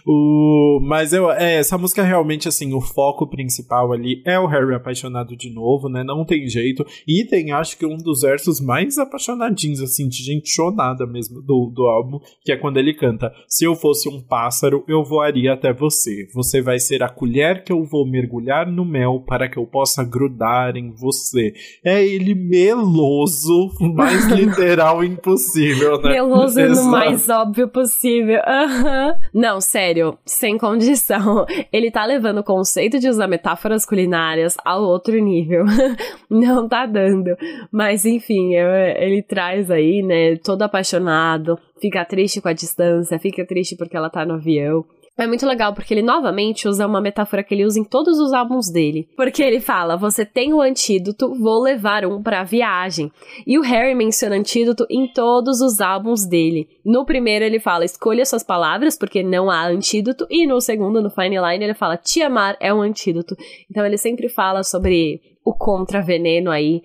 [0.06, 4.74] O, mas eu, é, essa música realmente, assim, o foco principal ali é o Harry
[4.74, 6.04] apaixonado de novo, né?
[6.04, 6.86] Não tem jeito.
[7.08, 11.72] E tem, acho que um dos versos mais apaixonadinhos, assim, de gente chonada mesmo do,
[11.74, 15.72] do álbum, que é quando ele canta: Se eu fosse um pássaro, eu voaria até
[15.72, 16.28] você.
[16.32, 20.04] Você vai ser a colher que eu vou mergulhar no mel para que eu possa
[20.04, 21.52] grudar em você.
[21.84, 26.12] É ele meloso, mais literal impossível, né?
[26.12, 28.36] Meloso no mais óbvio possível.
[28.36, 29.14] Uhum.
[29.34, 31.46] Não, sério, sem condição.
[31.72, 35.64] Ele tá levando o conceito de usar metáforas culinárias ao outro nível.
[36.30, 37.36] Não tá dando.
[37.70, 43.76] Mas enfim, ele traz aí, né, todo apaixonado, fica triste com a distância, fica triste
[43.76, 44.84] porque ela tá no avião.
[45.18, 48.34] É muito legal porque ele novamente usa uma metáfora que ele usa em todos os
[48.34, 49.08] álbuns dele.
[49.16, 53.10] Porque ele fala: Você tem o antídoto, vou levar um pra viagem.
[53.46, 56.68] E o Harry menciona antídoto em todos os álbuns dele.
[56.84, 60.26] No primeiro ele fala: Escolha suas palavras, porque não há antídoto.
[60.28, 63.34] E no segundo, no Fine Line, ele fala: Te amar é um antídoto.
[63.70, 66.82] Então ele sempre fala sobre o contra-veneno aí,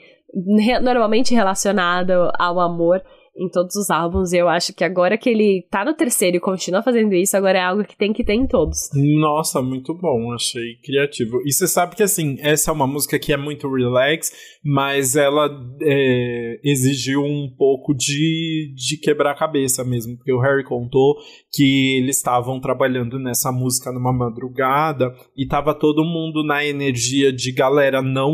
[0.81, 3.01] normalmente relacionado ao amor
[3.35, 4.33] em todos os álbuns.
[4.33, 7.57] E eu acho que agora que ele tá no terceiro e continua fazendo isso, agora
[7.57, 8.89] é algo que tem que ter em todos.
[8.93, 11.41] Nossa, muito bom, achei criativo.
[11.45, 14.31] E você sabe que, assim, essa é uma música que é muito relax,
[14.63, 15.49] mas ela
[15.81, 21.15] é, exigiu um pouco de, de quebrar a cabeça mesmo, porque o Harry contou
[21.51, 27.51] que eles estavam trabalhando nessa música numa madrugada e tava todo mundo na energia de
[27.51, 28.33] galera, não,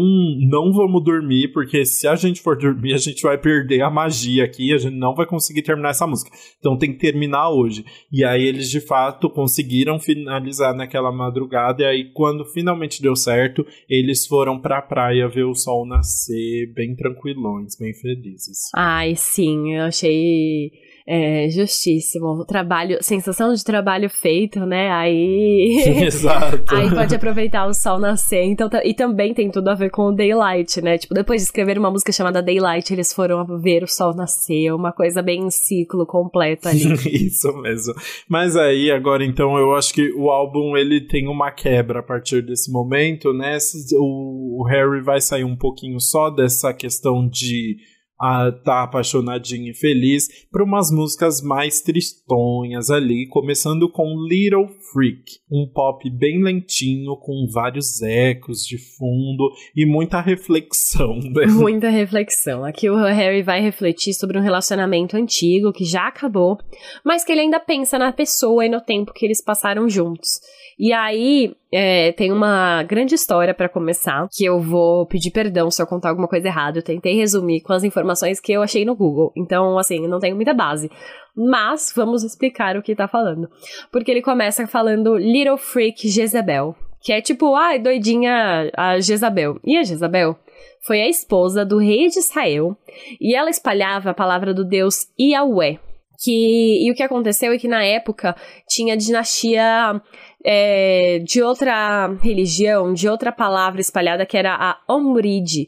[0.50, 4.44] não vamos dormir, porque se a gente for dormir, a gente vai perder a magia
[4.44, 6.32] aqui, a gente não vai conseguir terminar essa música.
[6.60, 7.86] Então tem que terminar hoje.
[8.12, 11.84] E aí eles de fato conseguiram finalizar naquela madrugada.
[11.84, 16.96] E aí, quando finalmente deu certo, eles foram pra praia ver o sol nascer, bem
[16.96, 18.70] tranquilões, bem felizes.
[18.76, 20.72] Ai, sim, eu achei
[21.08, 22.44] é, justíssimo.
[22.44, 24.92] Trabalho, sensação de trabalho feito, né?
[24.92, 25.82] Aí.
[26.04, 26.76] Exato.
[26.76, 28.44] aí pode aproveitar o sol nascer.
[28.44, 30.98] Então, e também tem tudo a ver com o Daylight, né?
[30.98, 34.92] Tipo, depois de escrever uma música chamada Daylight, eles foram ver o sol nascer, uma
[34.92, 36.94] coisa bem em ciclo completo ali.
[37.28, 37.94] Isso mesmo.
[38.28, 42.42] Mas aí, agora então, eu acho que o álbum ele tem uma quebra a partir
[42.42, 43.58] desse momento, né?
[43.98, 47.78] O Harry vai sair um pouquinho só dessa questão de
[48.20, 55.24] a tá apaixonadinho e feliz para umas músicas mais tristonhas ali, começando com Little Freak,
[55.52, 61.18] um pop bem lentinho com vários ecos de fundo e muita reflexão.
[61.28, 61.46] Né?
[61.48, 62.64] Muita reflexão.
[62.64, 66.58] Aqui o Harry vai refletir sobre um relacionamento antigo que já acabou,
[67.04, 70.40] mas que ele ainda pensa na pessoa e no tempo que eles passaram juntos.
[70.80, 75.82] E aí, é, tem uma grande história para começar, que eu vou pedir perdão se
[75.82, 76.78] eu contar alguma coisa errada.
[76.78, 79.34] Eu tentei resumir com as informações que eu achei no Google.
[79.36, 80.90] Então, assim, não tenho muita base.
[81.38, 83.48] Mas vamos explicar o que tá falando.
[83.92, 86.76] Porque ele começa falando Little Freak Jezebel.
[87.00, 89.60] Que é tipo, ai, ah, doidinha a Jezabel.
[89.64, 90.36] E a Jezabel
[90.82, 92.76] foi a esposa do rei de Israel.
[93.22, 95.80] E ela espalhava a palavra do deus Yahweh.
[96.20, 98.36] Que, e o que aconteceu é que na época
[98.68, 100.02] tinha dinastia
[100.44, 105.68] é, de outra religião, de outra palavra espalhada, que era a Omride.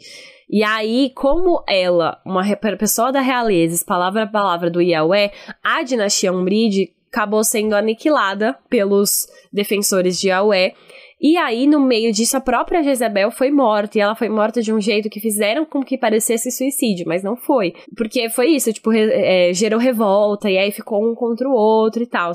[0.50, 2.44] E aí, como ela, uma
[2.78, 5.32] pessoa da realeza, palavra a palavra do Yahweh,
[5.64, 10.74] a dinastia Omride acabou sendo aniquilada pelos defensores de Yahweh.
[11.22, 13.98] E aí, no meio disso, a própria Jezebel foi morta.
[13.98, 17.36] E ela foi morta de um jeito que fizeram com que parecesse suicídio, mas não
[17.36, 17.74] foi.
[17.96, 22.08] Porque foi isso, tipo, é, gerou revolta, e aí ficou um contra o outro e
[22.08, 22.32] tal.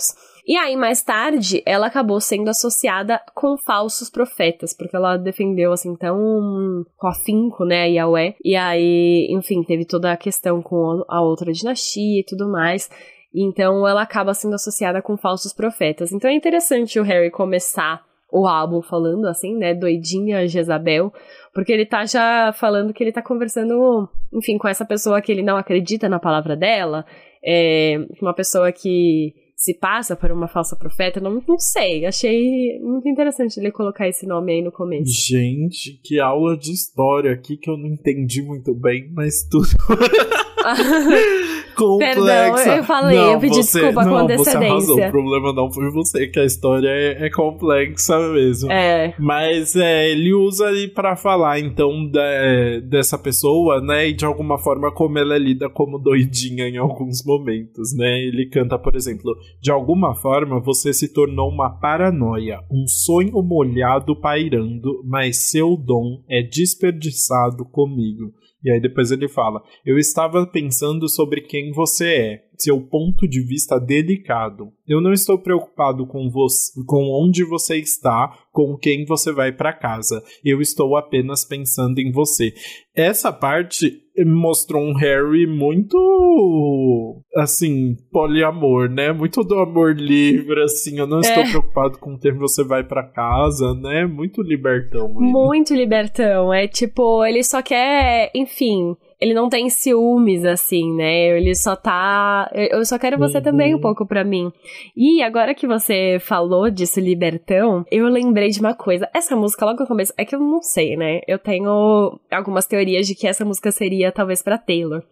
[0.47, 5.97] E aí, mais tarde, ela acabou sendo associada com falsos profetas, porque ela defendeu, assim,
[5.97, 8.37] tão com afinco, né, a Yahweh.
[8.45, 12.91] E aí, enfim, teve toda a questão com a outra dinastia e tudo mais.
[13.35, 16.13] Então, ela acaba sendo associada com falsos profetas.
[16.13, 21.13] Então, é interessante o Harry começar o álbum falando assim, né, doidinha Jezabel,
[21.55, 25.43] porque ele tá já falando que ele tá conversando, enfim, com essa pessoa que ele
[25.43, 27.07] não acredita na palavra dela,
[27.45, 29.33] é uma pessoa que
[29.65, 32.05] se passa por uma falsa profeta, não, não sei.
[32.05, 35.11] Achei muito interessante ele colocar esse nome aí no começo.
[35.11, 39.67] Gente, que aula de história aqui que eu não entendi muito bem, mas tudo.
[41.77, 42.15] complexa.
[42.15, 44.73] Perdão, eu falei, não, eu pedi você, desculpa não, com Você arrasou.
[44.73, 45.09] antecedência.
[45.09, 48.71] O problema não foi você, que a história é, é complexa mesmo.
[48.73, 49.15] É.
[49.19, 54.09] Mas é, ele usa ali pra falar, então, de- dessa pessoa, né?
[54.09, 58.21] E de alguma forma como ela é lida como doidinha em alguns momentos, né?
[58.21, 64.15] Ele canta, por exemplo, de alguma forma você se tornou uma paranoia, um sonho molhado
[64.17, 68.33] pairando, mas seu dom é desperdiçado comigo.
[68.65, 73.41] E aí depois ele fala: Eu estava pensando sobre quem você é, seu ponto de
[73.45, 74.73] vista delicado.
[74.89, 79.73] Eu não estou preocupado com você, com onde você está, com quem você vai para
[79.73, 80.23] casa.
[80.45, 82.55] Eu estou apenas pensando em você.
[82.95, 89.13] Essa parte mostrou um Harry muito assim, poliamor, né?
[89.13, 90.99] Muito do amor livre, assim.
[90.99, 91.51] Eu não estou É.
[91.51, 94.07] preocupado com quem você vai para casa, né?
[94.07, 95.07] Muito libertão.
[95.09, 95.19] ele.
[95.33, 96.53] Muito libertão.
[96.53, 101.37] É tipo, ele só quer, enfim, ele não tem ciúmes, assim, né?
[101.39, 102.51] Ele só tá.
[102.55, 103.43] Eu só quero você Uhum.
[103.43, 104.53] também um pouco pra mim.
[104.97, 109.09] E agora que você falou disso, libertão, eu lembrei de uma coisa.
[109.15, 111.21] Essa música, logo no começo, é que eu não sei, né?
[111.27, 115.03] Eu tenho algumas teorias de que essa música seria talvez pra Taylor.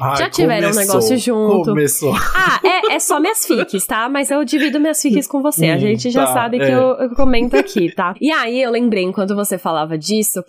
[0.00, 1.68] Ai, Já tiveram um começou, negócio junto.
[1.70, 2.12] Começou.
[2.14, 4.08] Ah, é, é só minhas fiques, tá?
[4.08, 5.68] Mas eu divido minhas fiques com você.
[5.70, 6.74] A Hum, gente já tá, sabe que é.
[6.74, 8.14] eu, eu comento aqui, tá?
[8.20, 10.42] E aí eu lembrei, enquanto você falava disso,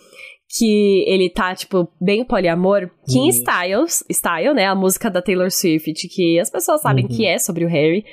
[0.57, 3.29] que ele tá, tipo, bem poliamor, que em Hum.
[3.29, 4.65] Styles, Style, né?
[4.65, 7.09] A música da Taylor Swift, que as pessoas sabem Uhum.
[7.15, 8.03] que é sobre o Harry,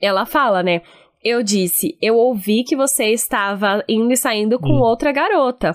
[0.00, 0.82] ela fala, né?
[1.24, 4.80] Eu disse, eu ouvi que você estava indo e saindo com Hum.
[4.82, 5.72] outra garota.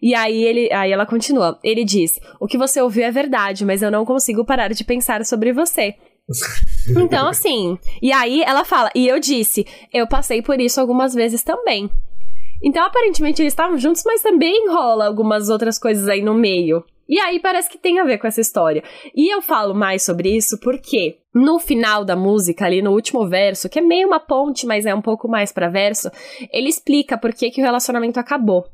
[0.00, 1.58] E aí ele, aí ela continua.
[1.64, 5.24] Ele diz: "O que você ouviu é verdade, mas eu não consigo parar de pensar
[5.24, 5.94] sobre você."
[7.02, 11.42] Então, assim, e aí ela fala, e eu disse, eu passei por isso algumas vezes
[11.42, 11.88] também.
[12.62, 16.84] Então, aparentemente, eles estavam juntos, mas também rola algumas outras coisas aí no meio.
[17.08, 18.82] E aí parece que tem a ver com essa história.
[19.14, 23.68] E eu falo mais sobre isso porque no final da música, ali no último verso,
[23.68, 26.10] que é meio uma ponte, mas é um pouco mais pra verso,
[26.50, 28.64] ele explica por que, que o relacionamento acabou.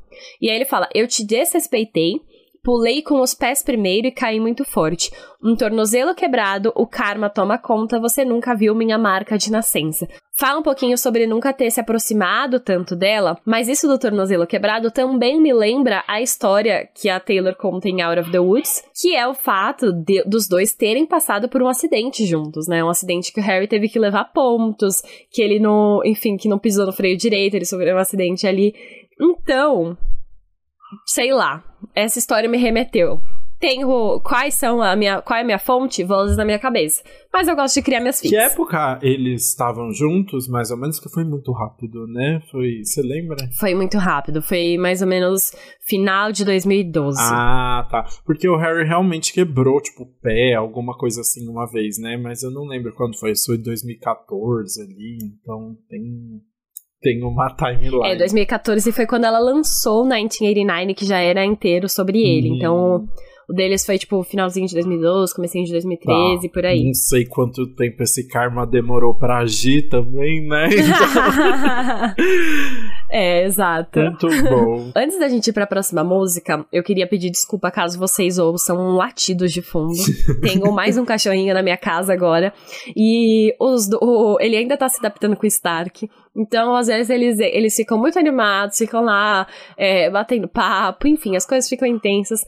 [0.41, 2.21] E aí ele fala: Eu te desrespeitei,
[2.63, 5.11] pulei com os pés primeiro e caí muito forte.
[5.43, 10.07] Um tornozelo quebrado, o karma toma conta, você nunca viu minha marca de nascença.
[10.37, 14.89] Fala um pouquinho sobre nunca ter se aproximado tanto dela, mas isso do tornozelo quebrado
[14.91, 19.15] também me lembra a história que a Taylor conta em Out of the Woods, que
[19.15, 22.83] é o fato de- dos dois terem passado por um acidente juntos, né?
[22.83, 26.59] Um acidente que o Harry teve que levar pontos, que ele não, enfim, que não
[26.59, 28.73] pisou no freio direito, ele sofreu um acidente ali.
[29.19, 29.95] Então,
[31.05, 31.63] sei lá,
[31.95, 33.19] essa história me remeteu.
[33.59, 37.03] Tenho quais são a minha, qual é a minha fonte, vozes na minha cabeça.
[37.31, 38.53] Mas eu gosto de criar minhas Que fitas.
[38.53, 42.41] época eles estavam juntos, mais ou menos, que foi muito rápido, né?
[42.49, 43.37] Foi, você lembra?
[43.59, 45.51] Foi muito rápido, foi mais ou menos
[45.87, 47.19] final de 2012.
[47.21, 48.03] Ah, tá.
[48.25, 52.17] Porque o Harry realmente quebrou, tipo, o pé, alguma coisa assim, uma vez, né?
[52.17, 53.29] Mas eu não lembro quando foi.
[53.29, 56.41] Isso foi em 2014 ali, então tem,
[57.01, 58.11] tem uma timeline.
[58.11, 62.51] É, 2014 foi quando ela lançou 1989, que já era inteiro sobre ele.
[62.51, 62.55] Hum.
[62.55, 63.07] Então,
[63.49, 66.85] o deles foi tipo finalzinho de 2012, comecinho de 2013, por aí.
[66.85, 70.69] Não sei quanto tempo esse karma demorou pra agir também, né?
[73.11, 73.99] é, exato.
[73.99, 74.91] Muito bom.
[74.95, 79.51] Antes da gente ir pra próxima música, eu queria pedir desculpa caso vocês ouçam latidos
[79.51, 79.93] de fundo.
[80.41, 82.53] Tenho mais um cachorrinho na minha casa agora.
[82.95, 86.09] E os do- o- ele ainda tá se adaptando com o Stark.
[86.35, 89.45] Então, às vezes, eles, eles ficam muito animados, ficam lá
[89.77, 92.39] é, batendo papo, enfim, as coisas ficam intensas.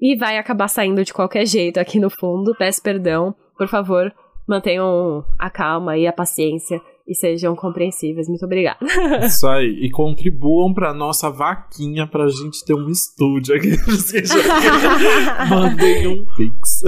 [0.00, 2.54] E vai acabar saindo de qualquer jeito aqui no fundo.
[2.58, 3.34] Peço perdão.
[3.58, 4.12] Por favor,
[4.48, 6.80] mantenham a calma e a paciência.
[7.06, 8.28] E sejam compreensíveis.
[8.28, 8.78] Muito obrigada.
[9.26, 9.80] Isso aí.
[9.82, 13.70] E contribuam pra nossa vaquinha pra gente ter um estúdio aqui.
[15.50, 16.82] Mandem um pix.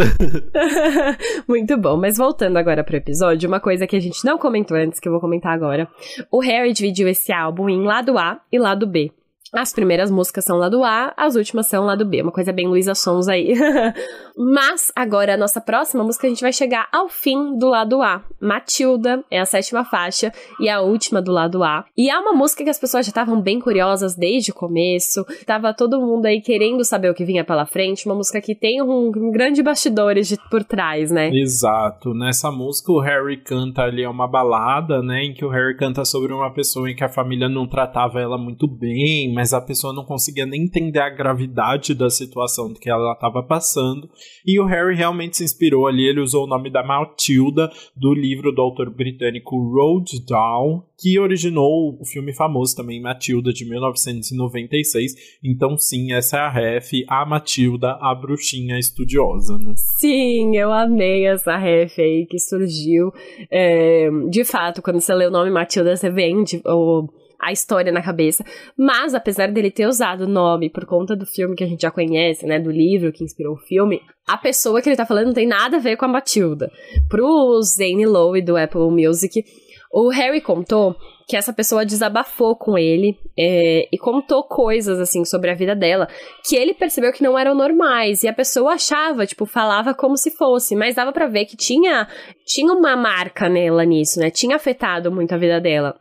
[1.49, 5.01] Muito bom, mas voltando agora pro episódio, uma coisa que a gente não comentou antes,
[5.01, 5.89] que eu vou comentar agora.
[6.31, 9.11] O Harry dividiu esse álbum em lado A e lado B.
[9.55, 12.23] As primeiras músicas são lado A, as últimas são lado B.
[12.23, 13.55] Uma coisa bem Luísa Sons aí.
[14.37, 18.23] Mas agora, a nossa próxima música, a gente vai chegar ao fim do lado A.
[18.41, 21.85] Matilda é a sétima faixa e a última do lado A.
[21.97, 25.25] E é uma música que as pessoas já estavam bem curiosas desde o começo.
[25.47, 28.07] Tava todo mundo aí querendo saber o que vinha pela frente.
[28.07, 31.31] Uma música que tem um, um grande bastidores de- por trás, né?
[31.33, 32.13] Exato.
[32.13, 36.05] Nessa música o Harry canta ali é uma balada, né, em que o Harry canta
[36.05, 39.61] sobre uma pessoa em que a família não tratava ela muito bem, mas mas a
[39.61, 44.09] pessoa não conseguia nem entender a gravidade da situação que ela estava passando.
[44.47, 48.53] E o Harry realmente se inspirou ali, ele usou o nome da Matilda do livro
[48.53, 55.13] do autor britânico Roald Dahl, que originou o filme famoso também Matilda de 1996.
[55.45, 59.75] Então sim, essa é a ref, a Matilda, a bruxinha estudiosa, né?
[59.99, 63.13] Sim, eu amei essa ref aí que surgiu.
[63.51, 67.11] É, de fato, quando você lê o nome Matilda, você vende o
[67.45, 68.45] a história na cabeça.
[68.77, 71.91] Mas, apesar dele ter usado o nome por conta do filme que a gente já
[71.91, 72.59] conhece, né?
[72.59, 75.77] Do livro que inspirou o filme, a pessoa que ele tá falando não tem nada
[75.77, 76.71] a ver com a Matilda.
[77.09, 79.45] Pro Zane Lowe do Apple Music,
[79.93, 85.51] o Harry contou que essa pessoa desabafou com ele é, e contou coisas assim sobre
[85.51, 86.09] a vida dela
[86.45, 90.31] que ele percebeu que não eram normais e a pessoa achava, tipo, falava como se
[90.31, 92.09] fosse, mas dava para ver que tinha
[92.45, 94.31] tinha uma marca nela nisso, né?
[94.31, 95.99] Tinha afetado muito a vida dela.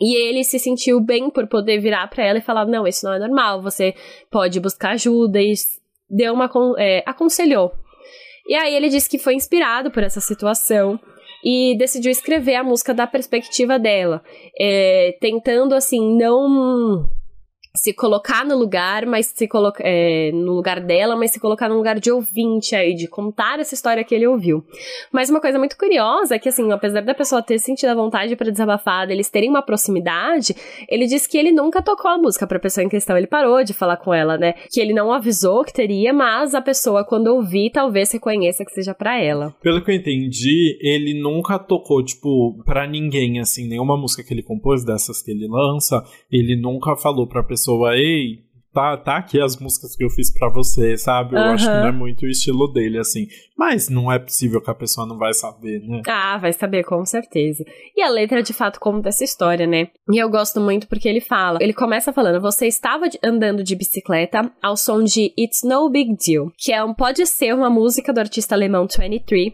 [0.00, 3.12] E ele se sentiu bem por poder virar para ela e falar: não, isso não
[3.12, 3.94] é normal, você
[4.30, 5.40] pode buscar ajuda.
[5.40, 5.52] E
[6.08, 6.50] deu uma.
[6.78, 7.72] É, aconselhou.
[8.48, 10.98] E aí ele disse que foi inspirado por essa situação
[11.44, 14.22] e decidiu escrever a música da perspectiva dela,
[14.58, 17.08] é, tentando assim não
[17.74, 21.76] se colocar no lugar, mas se colocar é, no lugar dela, mas se colocar no
[21.76, 24.64] lugar de ouvinte aí, de contar essa história que ele ouviu.
[25.12, 28.34] Mas uma coisa muito curiosa é que, assim, apesar da pessoa ter sentido a vontade
[28.34, 30.54] para desabafar, eles terem uma proximidade,
[30.88, 33.72] ele disse que ele nunca tocou a música pra pessoa em questão, ele parou de
[33.72, 34.54] falar com ela, né?
[34.68, 38.94] Que ele não avisou que teria, mas a pessoa, quando ouvir, talvez reconheça que seja
[38.94, 39.54] para ela.
[39.62, 44.42] Pelo que eu entendi, ele nunca tocou, tipo, para ninguém, assim, nenhuma música que ele
[44.42, 48.42] compôs dessas que ele lança, ele nunca falou pra pessoa pessoa, ei,
[48.72, 51.36] tá, tá aqui as músicas que eu fiz para você, sabe?
[51.36, 53.26] Eu acho que não é muito o estilo dele, assim.
[53.56, 56.00] Mas não é possível que a pessoa não vai saber, né?
[56.08, 57.64] Ah, vai saber, com certeza.
[57.94, 59.88] E a letra, de fato, conta essa história, né?
[60.10, 64.50] E eu gosto muito porque ele fala, ele começa falando, você estava andando de bicicleta
[64.62, 68.20] ao som de It's No Big Deal, que é um, pode ser uma música do
[68.20, 69.52] artista alemão 23,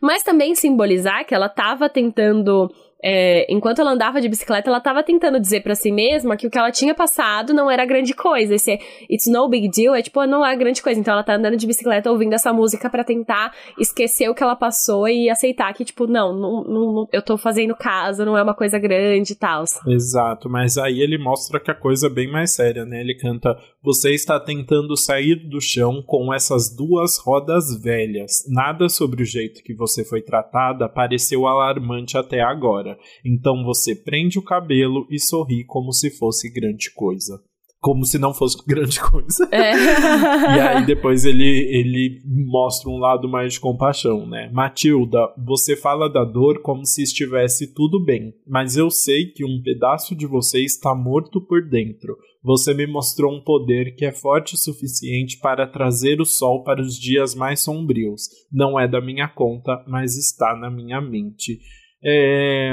[0.00, 2.70] mas também simbolizar que ela estava tentando
[3.02, 6.50] é, enquanto ela andava de bicicleta, ela estava tentando dizer para si mesma que o
[6.50, 8.54] que ela tinha passado não era grande coisa.
[8.54, 8.78] Esse
[9.08, 10.98] it's no big deal é tipo, não é grande coisa.
[10.98, 14.56] Então ela tá andando de bicicleta ouvindo essa música para tentar esquecer o que ela
[14.56, 18.54] passou e aceitar que, tipo, não, não, não, eu tô fazendo caso, não é uma
[18.54, 19.64] coisa grande e tal.
[19.86, 23.00] Exato, mas aí ele mostra que a coisa é bem mais séria, né?
[23.00, 28.44] Ele canta: Você está tentando sair do chão com essas duas rodas velhas.
[28.48, 32.87] Nada sobre o jeito que você foi tratada pareceu alarmante até agora.
[33.24, 37.40] Então você prende o cabelo e sorri como se fosse grande coisa.
[37.80, 39.48] Como se não fosse grande coisa.
[39.52, 39.72] É.
[39.72, 44.50] e aí depois ele, ele mostra um lado mais de compaixão, né?
[44.52, 49.62] Matilda, você fala da dor como se estivesse tudo bem, mas eu sei que um
[49.62, 52.16] pedaço de você está morto por dentro.
[52.42, 56.80] Você me mostrou um poder que é forte o suficiente para trazer o sol para
[56.80, 58.22] os dias mais sombrios.
[58.50, 61.58] Não é da minha conta, mas está na minha mente.
[62.02, 62.72] É,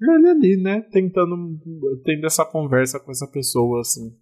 [0.00, 1.36] ele ali, né, tentando,
[2.04, 4.12] tendo essa conversa com essa pessoa, assim.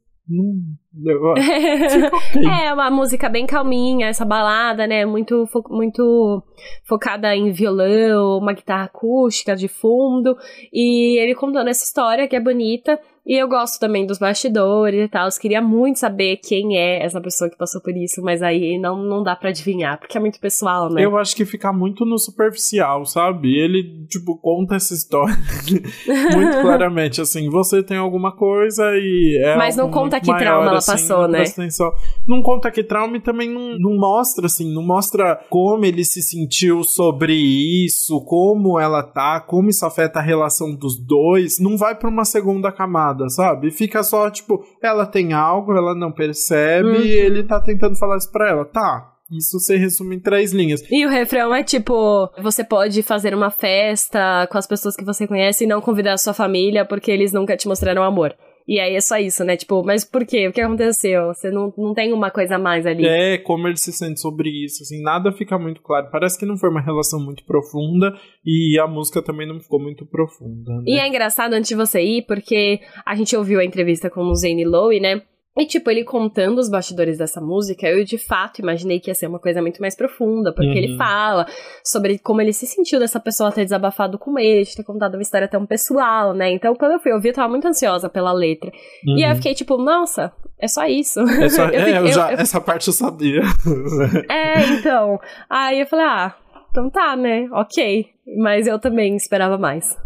[2.64, 5.07] é uma música bem calminha, essa balada, né?
[5.07, 6.42] Muito, fo muito
[6.84, 10.36] focada em violão, uma guitarra acústica de fundo.
[10.72, 12.99] E ele contando essa história que é bonita.
[13.26, 15.26] E eu gosto também dos bastidores e tal.
[15.26, 19.02] Eu queria muito saber quem é essa pessoa que passou por isso, mas aí não,
[19.02, 21.04] não dá para adivinhar, porque é muito pessoal, né?
[21.04, 23.52] Eu acho que fica muito no superficial, sabe?
[23.52, 25.34] Ele, tipo, conta essa história
[26.06, 30.68] muito claramente, assim, você tem alguma coisa e é Mas não conta que maior, trauma
[30.68, 31.42] ela assim, passou, né?
[31.42, 31.92] Atenção.
[32.28, 36.22] Não conta que trauma e também não, não mostra, assim, não mostra como ele se
[36.22, 41.58] sentiu sobre isso, como ela tá, como isso afeta a relação dos dois.
[41.58, 43.70] Não vai para uma segunda camada nada, sabe?
[43.70, 47.00] Fica só, tipo, ela tem algo, ela não percebe uhum.
[47.00, 48.64] e ele tá tentando falar isso pra ela.
[48.64, 50.82] Tá, isso se resume em três linhas.
[50.90, 55.26] E o refrão é tipo: você pode fazer uma festa com as pessoas que você
[55.26, 58.34] conhece e não convidar a sua família porque eles nunca te mostraram amor.
[58.66, 59.56] E aí é só isso, né?
[59.56, 60.48] Tipo, mas por quê?
[60.48, 61.28] O que aconteceu?
[61.28, 63.06] Você não, não tem uma coisa a mais ali.
[63.06, 66.08] É, como ele se sente sobre isso, assim, nada fica muito claro.
[66.10, 68.12] Parece que não foi uma relação muito profunda
[68.44, 70.72] e a música também não ficou muito profunda.
[70.78, 70.82] Né?
[70.86, 74.34] E é engraçado antes de você ir, porque a gente ouviu a entrevista com o
[74.34, 75.22] Zane Lowe, né?
[75.57, 79.26] E, tipo, ele contando os bastidores dessa música, eu de fato imaginei que ia ser
[79.26, 80.76] uma coisa muito mais profunda, porque uhum.
[80.76, 81.46] ele fala
[81.82, 85.22] sobre como ele se sentiu dessa pessoa ter desabafado com ele, de ter contado uma
[85.22, 86.52] história tão pessoal, né?
[86.52, 88.70] Então, quando eu fui ouvir, eu tava muito ansiosa pela letra.
[89.07, 89.16] Uhum.
[89.16, 89.36] E aí eu uhum.
[89.36, 91.20] fiquei tipo, nossa, é só isso.
[91.20, 93.40] É só, eu é, eu já, eu, essa parte eu sabia.
[94.28, 95.18] é, então.
[95.48, 96.36] Aí eu falei, ah,
[96.70, 97.48] então tá, né?
[97.52, 98.07] Ok.
[98.42, 99.96] Mas eu também esperava mais.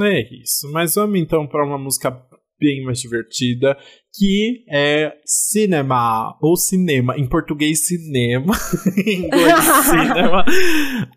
[0.00, 0.70] É isso.
[0.72, 2.10] Mas vamos então para uma música
[2.58, 3.76] bem mais divertida,
[4.18, 8.54] que é cinema, ou cinema, em português cinema,
[9.06, 10.44] em inglês cinema,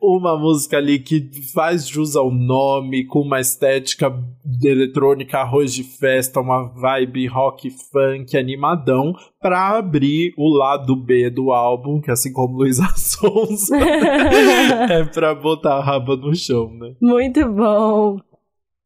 [0.02, 4.14] uma música ali que faz jus ao nome, com uma estética
[4.64, 11.52] eletrônica, arroz de festa, uma vibe rock funk animadão, para abrir o lado B do
[11.52, 16.94] álbum, que assim como Luísa Sonza, é pra botar a raba no chão, né?
[17.02, 18.20] Muito bom.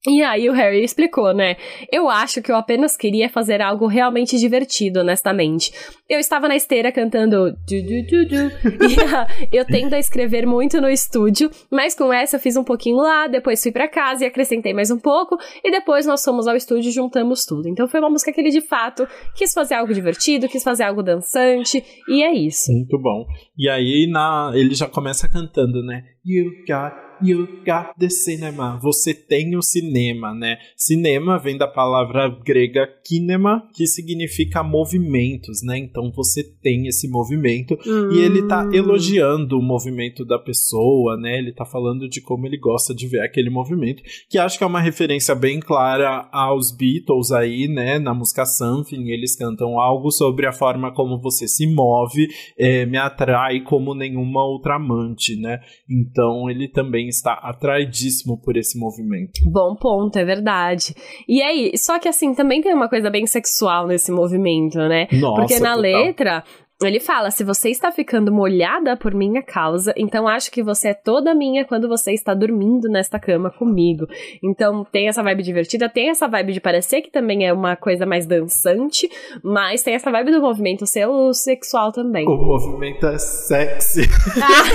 [0.08, 1.58] E aí o Harry explicou, né?
[1.92, 5.72] Eu acho que eu apenas queria fazer algo realmente divertido, honestamente.
[6.08, 8.36] Eu estava na esteira cantando du, du, du, du,
[8.86, 12.64] e uh, eu tendo a escrever muito no estúdio, mas com essa eu fiz um
[12.64, 16.48] pouquinho lá, depois fui para casa e acrescentei mais um pouco, e depois nós fomos
[16.48, 17.68] ao estúdio e juntamos tudo.
[17.68, 21.02] Então foi uma música que ele de fato quis fazer algo divertido, quis fazer algo
[21.02, 22.72] dançante, e é isso.
[22.72, 23.26] Muito bom.
[23.58, 26.04] E aí na, ele já começa cantando, né?
[26.24, 28.80] You got you got the cinema.
[28.82, 30.58] Você tem o cinema, né?
[30.76, 35.78] Cinema vem da palavra grega kinema, que significa movimentos, né?
[35.78, 38.12] Então você tem esse movimento hum.
[38.12, 38.74] e ele tá hum.
[38.74, 41.38] elogiando o movimento da pessoa, né?
[41.38, 44.68] Ele tá falando de como ele gosta de ver aquele movimento, que acho que é
[44.68, 48.00] uma referência bem clara aos Beatles aí, né?
[48.00, 52.98] Na música Something, eles cantam algo sobre a forma como você se move, é, me
[52.98, 55.60] atrai como nenhuma outra amante, né?
[55.90, 59.40] Então ele também também está atraidíssimo por esse movimento.
[59.46, 60.94] Bom ponto, é verdade.
[61.28, 65.08] E aí, só que assim, também tem uma coisa bem sexual nesse movimento, né?
[65.14, 65.82] Nossa, Porque na total.
[65.82, 66.44] letra,
[66.84, 70.94] ele fala: se você está ficando molhada por minha causa, então acho que você é
[70.94, 74.06] toda minha quando você está dormindo nesta cama comigo.
[74.44, 78.06] Então tem essa vibe divertida, tem essa vibe de parecer que também é uma coisa
[78.06, 79.10] mais dançante,
[79.42, 82.28] mas tem essa vibe do movimento ser o sexual também.
[82.28, 84.02] O movimento é sexy.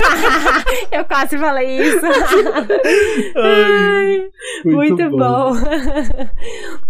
[0.91, 2.05] Eu quase falei isso.
[3.37, 4.29] Ai,
[4.65, 5.17] muito, muito bom.
[5.17, 5.55] bom.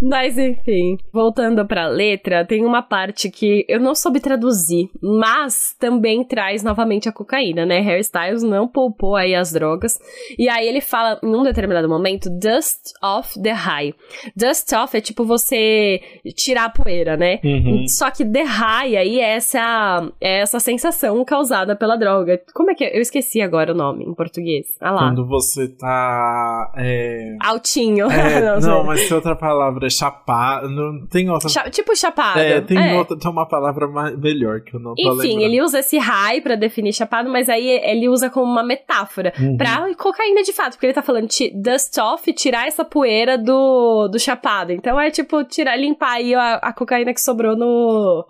[0.00, 5.74] mas enfim, voltando para a letra, tem uma parte que eu não soube traduzir mas
[5.78, 7.80] também traz novamente a cocaína, né?
[7.80, 9.98] Harry Styles não poupou aí as drogas.
[10.38, 13.92] E aí ele fala, em um determinado momento, dust off the high.
[14.36, 16.00] Dust off é tipo você
[16.36, 17.40] tirar a poeira, né?
[17.42, 17.86] Uhum.
[17.88, 22.40] Só que the high aí é essa, é essa sensação causada pela droga.
[22.54, 22.96] Como é que é?
[22.96, 24.66] Eu esqueci agora o nome em português.
[24.80, 25.08] Ah lá.
[25.08, 26.72] Quando você tá...
[26.76, 27.36] É...
[27.40, 28.10] Altinho.
[28.10, 30.68] É, não, não mas tem outra palavra, é chapado.
[30.68, 31.48] Não, tem outra...
[31.48, 32.38] Cha tipo chapado.
[32.38, 32.98] É, tem, é.
[32.98, 36.54] Outra, tem uma palavra melhor que eu não não Enfim, ele usa esse high para
[36.54, 39.56] definir chapado, mas aí ele usa como uma metáfora uhum.
[39.56, 44.18] pra cocaína de fato, porque ele tá falando dust off, tirar essa poeira do, do
[44.18, 44.72] chapado.
[44.72, 48.24] Então é tipo tirar, limpar aí a, a cocaína que sobrou no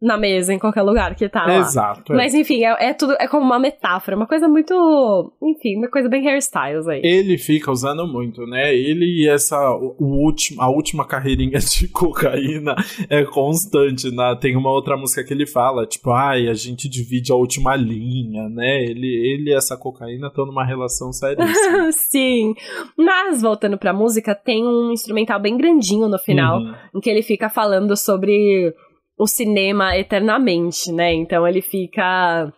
[0.00, 1.58] na mesa, em qualquer lugar que tá lá.
[1.58, 2.12] Exato.
[2.12, 2.16] É.
[2.16, 5.32] Mas enfim, é, é, tudo, é como uma metáfora, uma coisa muito.
[5.42, 7.00] Enfim, uma coisa bem hairstyles aí.
[7.02, 8.74] Ele fica usando muito, né?
[8.74, 9.58] Ele e essa.
[9.72, 12.76] O, o último, a última carreirinha de cocaína
[13.10, 14.36] é constante, né?
[14.40, 18.48] Tem uma outra música que ele fala, tipo, ai, a gente divide a última linha,
[18.48, 18.84] né?
[18.84, 21.90] Ele, ele e essa cocaína estão numa relação seríssima.
[21.90, 22.54] Sim.
[22.96, 26.74] Mas, voltando pra música, tem um instrumental bem grandinho no final, uhum.
[26.94, 28.74] em que ele fica falando sobre
[29.18, 31.12] o cinema eternamente, né?
[31.12, 32.52] Então ele fica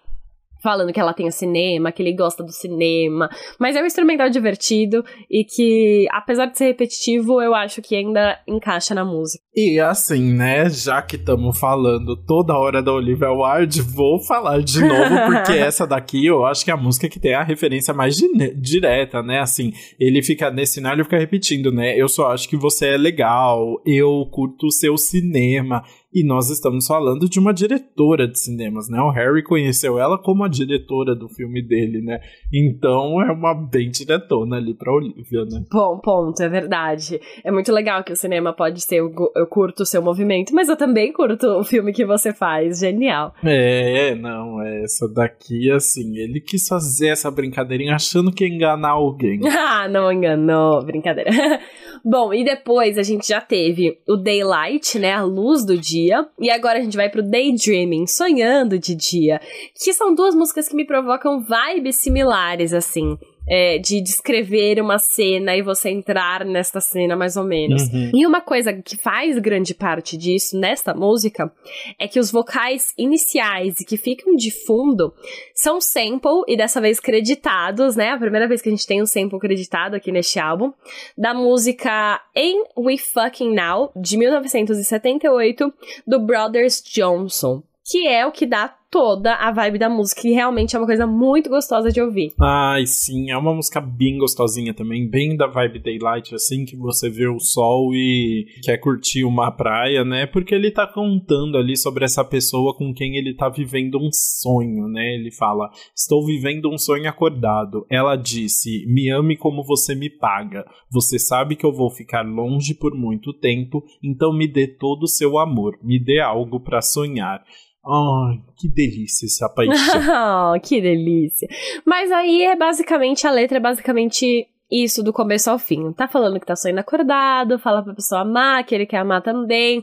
[0.62, 4.28] falando que ela tem o cinema, que ele gosta do cinema, mas é um instrumental
[4.28, 9.42] divertido e que, apesar de ser repetitivo, eu acho que ainda encaixa na música.
[9.54, 14.80] E assim, né, já que estamos falando toda hora da Olivia Wilde, vou falar de
[14.80, 18.16] novo, porque essa daqui eu acho que é a música que tem a referência mais
[18.16, 22.56] di direta, né, assim, ele fica nesse cenário fica repetindo, né, eu só acho que
[22.56, 25.82] você é legal, eu curto o seu cinema,
[26.12, 29.00] e nós estamos falando de uma diretora de cinemas, né?
[29.00, 32.20] O Harry conheceu ela como a diretora do filme dele, né?
[32.52, 35.64] Então é uma bem diretona ali pra Olivia, né?
[35.70, 37.20] Bom ponto, é verdade.
[37.44, 39.12] É muito legal que o cinema pode ser, eu,
[39.48, 42.80] curto o seu movimento, mas eu também curto o filme que você faz.
[42.80, 43.32] Genial.
[43.44, 48.90] É, não, é essa daqui, assim, ele quis fazer essa brincadeirinha achando que ia enganar
[48.90, 49.40] alguém.
[49.46, 51.30] ah, não enganou, brincadeira.
[52.04, 55.12] Bom, e depois a gente já teve o Daylight, né?
[55.12, 56.26] A luz do dia dia.
[56.38, 59.40] E agora a gente vai pro Daydreaming, Sonhando de Dia.
[59.74, 63.18] Que são duas músicas que me provocam vibes similares, assim
[63.50, 67.82] é, de descrever uma cena e você entrar nesta cena mais ou menos.
[67.82, 68.12] Uhum.
[68.14, 71.52] E uma coisa que faz grande parte disso nesta música
[71.98, 75.12] é que os vocais iniciais e que ficam de fundo
[75.52, 78.10] são sample e dessa vez creditados, né?
[78.10, 80.72] A primeira vez que a gente tem um sample creditado aqui neste álbum,
[81.18, 85.72] da música Ain't We Fucking Now, de 1978,
[86.06, 90.74] do Brothers Johnson que é o que dá toda a vibe da música, que realmente
[90.74, 92.32] é uma coisa muito gostosa de ouvir.
[92.40, 97.08] Ai, sim, é uma música bem gostosinha também, bem da vibe Daylight, assim, que você
[97.08, 100.26] vê o sol e quer curtir uma praia, né?
[100.26, 104.88] Porque ele tá contando ali sobre essa pessoa com quem ele tá vivendo um sonho,
[104.88, 105.14] né?
[105.14, 107.86] Ele fala: Estou vivendo um sonho acordado.
[107.88, 110.64] Ela disse: Me ame como você me paga.
[110.90, 115.08] Você sabe que eu vou ficar longe por muito tempo, então me dê todo o
[115.08, 117.44] seu amor, me dê algo para sonhar.
[117.82, 120.54] Ai, que delícia essa paixão.
[120.54, 121.48] oh, que delícia.
[121.84, 125.92] Mas aí é basicamente, a letra é basicamente isso do começo ao fim.
[125.92, 129.82] Tá falando que tá sonhando acordado, fala pra pessoa amar, que ele quer amar também.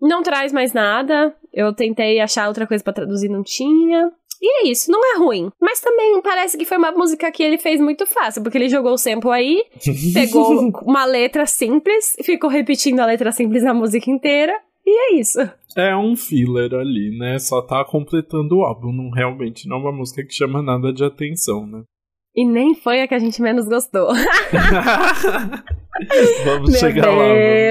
[0.00, 1.34] Não traz mais nada.
[1.52, 4.10] Eu tentei achar outra coisa para traduzir, não tinha.
[4.40, 5.52] E é isso, não é ruim.
[5.60, 8.94] Mas também parece que foi uma música que ele fez muito fácil, porque ele jogou
[8.94, 9.62] o sample aí,
[10.12, 14.52] pegou uma letra simples, ficou repetindo a letra simples na música inteira,
[14.84, 15.38] e é isso.
[15.76, 17.38] É um filler ali, né?
[17.38, 18.92] Só tá completando o álbum.
[18.92, 21.82] Não, realmente não é uma música que chama nada de atenção, né?
[22.34, 24.08] E nem foi a que a gente menos gostou.
[26.44, 27.28] vamos Meu chegar Deus, lá,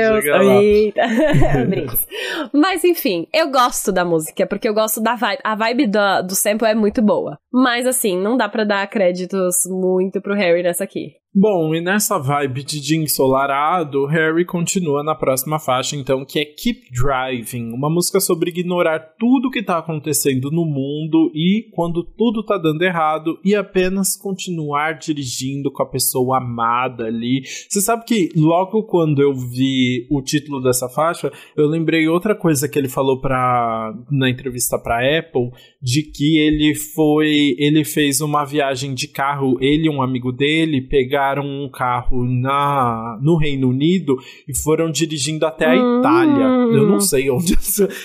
[0.09, 1.01] vamos chegar eita.
[2.45, 2.49] lá.
[2.53, 5.41] Mas enfim, eu gosto da música, porque eu gosto da vibe.
[5.43, 7.39] A vibe do, do sample é muito boa.
[7.51, 11.13] Mas assim, não dá para dar créditos muito pro Harry nessa aqui.
[11.33, 16.43] Bom, e nessa vibe de dia ensolarado, Harry continua na próxima faixa, então, que é
[16.43, 22.43] Keep Driving, uma música sobre ignorar tudo que tá acontecendo no mundo e quando tudo
[22.43, 27.43] tá dando errado e apenas continuar dirigindo com a pessoa amada ali.
[27.45, 32.67] Você sabe que logo quando eu vi o título dessa faixa, eu lembrei outra coisa
[32.67, 35.49] que ele falou pra, na entrevista pra Apple,
[35.81, 40.81] de que ele foi, ele fez uma viagem de carro, ele e um amigo dele
[40.81, 44.17] pegaram pegaram um carro na, no Reino Unido
[44.47, 45.99] e foram dirigindo até a hum.
[45.99, 46.45] Itália.
[46.75, 47.53] Eu não sei onde.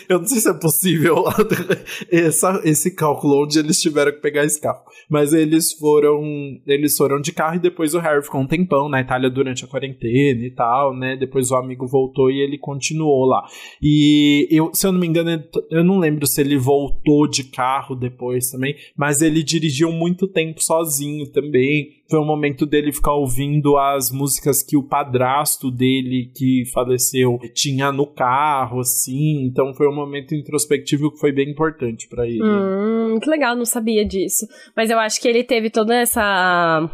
[0.08, 1.24] Eu não sei se é possível
[2.12, 4.82] essa, esse cálculo onde eles tiveram que pegar esse carro.
[5.08, 6.22] Mas eles foram.
[6.66, 9.68] Eles foram de carro e depois o Harry ficou um tempão na Itália durante a
[9.68, 11.16] quarentena e tal, né?
[11.16, 13.44] Depois o amigo voltou e ele continuou lá.
[13.80, 17.94] E eu, se eu não me engano, eu não lembro se ele voltou de carro
[17.94, 23.76] depois também, mas ele dirigiu muito tempo sozinho também foi um momento dele ficar ouvindo
[23.76, 29.44] as músicas que o padrasto dele, que faleceu, tinha no carro, assim.
[29.46, 32.42] Então foi um momento introspectivo que foi bem importante para ele.
[32.42, 34.46] Hum, que legal, não sabia disso.
[34.76, 36.88] Mas eu acho que ele teve toda essa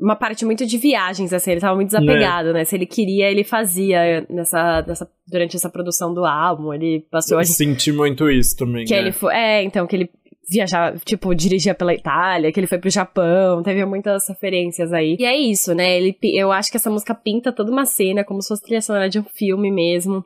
[0.00, 2.52] uma parte muito de viagens, assim, ele tava muito desapegado, é.
[2.54, 2.64] né?
[2.64, 7.40] Se ele queria, ele fazia nessa, nessa, durante essa produção do álbum, ele passou Eu
[7.40, 7.44] a...
[7.44, 8.98] senti muito isso também, que né?
[8.98, 10.10] ele foi, é, então, que ele
[10.50, 15.16] viajar, tipo, dirigia pela Itália, que ele foi pro Japão, teve muitas referências aí.
[15.18, 15.96] E é isso, né?
[15.96, 19.08] Ele, eu acho que essa música pinta toda uma cena, como se fosse trilha sonora
[19.08, 20.24] de um filme mesmo.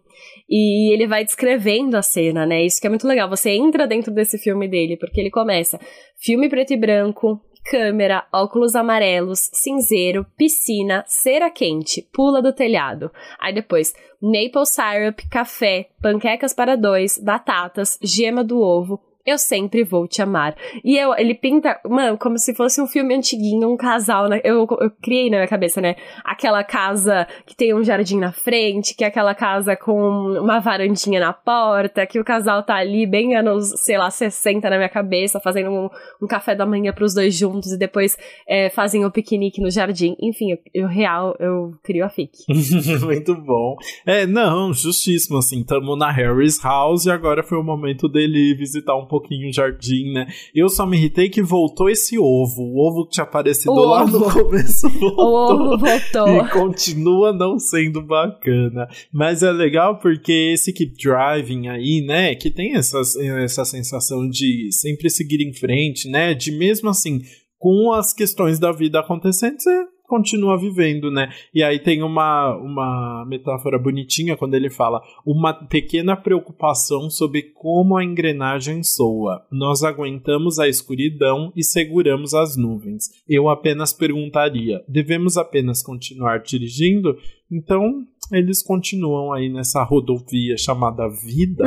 [0.48, 2.64] E ele vai descrevendo a cena, né?
[2.64, 3.28] Isso que é muito legal.
[3.28, 5.78] Você entra dentro desse filme dele, porque ele começa
[6.16, 13.10] filme preto e branco, câmera, óculos amarelos, cinzeiro, piscina, cera quente, pula do telhado.
[13.38, 20.06] Aí depois, maple syrup, café, panquecas para dois, batatas, gema do ovo, eu sempre vou
[20.06, 20.54] te amar.
[20.84, 24.40] E eu, ele pinta, mano, como se fosse um filme antiguinho, um casal, né?
[24.44, 25.96] Eu, eu criei na minha cabeça, né?
[26.22, 29.98] Aquela casa que tem um jardim na frente, que é aquela casa com
[30.38, 34.76] uma varandinha na porta, que o casal tá ali bem anos, sei lá, 60 na
[34.76, 35.88] minha cabeça, fazendo um,
[36.22, 39.70] um café da manhã pros dois juntos e depois é, fazem o um piquenique no
[39.70, 40.14] jardim.
[40.20, 42.30] Enfim, eu, eu real, eu crio a fic.
[43.02, 43.76] Muito bom.
[44.04, 48.94] É, não, justíssimo, assim, tamo na Harry's House e agora foi o momento dele visitar
[48.94, 50.26] um pouquinho o jardim, né?
[50.54, 52.62] Eu só me irritei que voltou esse ovo.
[52.62, 54.18] O ovo que tinha aparecido o lá ovo.
[54.18, 55.14] no começo voltou.
[55.24, 56.36] O ovo voltou.
[56.36, 58.88] E continua não sendo bacana.
[59.12, 62.34] Mas é legal porque esse Keep Driving aí, né?
[62.34, 63.00] Que tem essa,
[63.42, 66.34] essa sensação de sempre seguir em frente, né?
[66.34, 67.20] De mesmo assim,
[67.58, 71.30] com as questões da vida acontecendo, você continua vivendo, né?
[71.52, 77.96] E aí tem uma, uma metáfora bonitinha quando ele fala uma pequena preocupação sobre como
[77.96, 79.46] a engrenagem soa.
[79.50, 83.08] Nós aguentamos a escuridão e seguramos as nuvens.
[83.28, 87.16] Eu apenas perguntaria: devemos apenas continuar dirigindo?
[87.50, 88.04] Então,
[88.36, 91.64] eles continuam aí nessa rodovia chamada vida,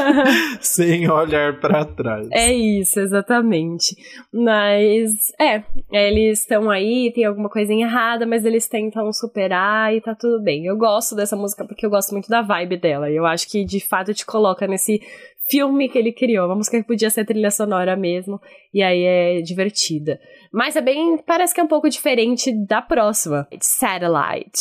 [0.60, 2.28] sem olhar para trás.
[2.30, 3.96] É isso, exatamente.
[4.32, 5.10] Mas,
[5.40, 5.62] é,
[5.92, 10.66] eles estão aí, tem alguma coisinha errada, mas eles tentam superar e tá tudo bem.
[10.66, 13.10] Eu gosto dessa música porque eu gosto muito da vibe dela.
[13.10, 15.00] Eu acho que de fato te coloca nesse
[15.48, 18.40] filme que ele criou, uma música que podia ser trilha sonora mesmo,
[18.72, 20.18] e aí é divertida.
[20.52, 24.60] Mas é bem, parece que é um pouco diferente da próxima, Satellite.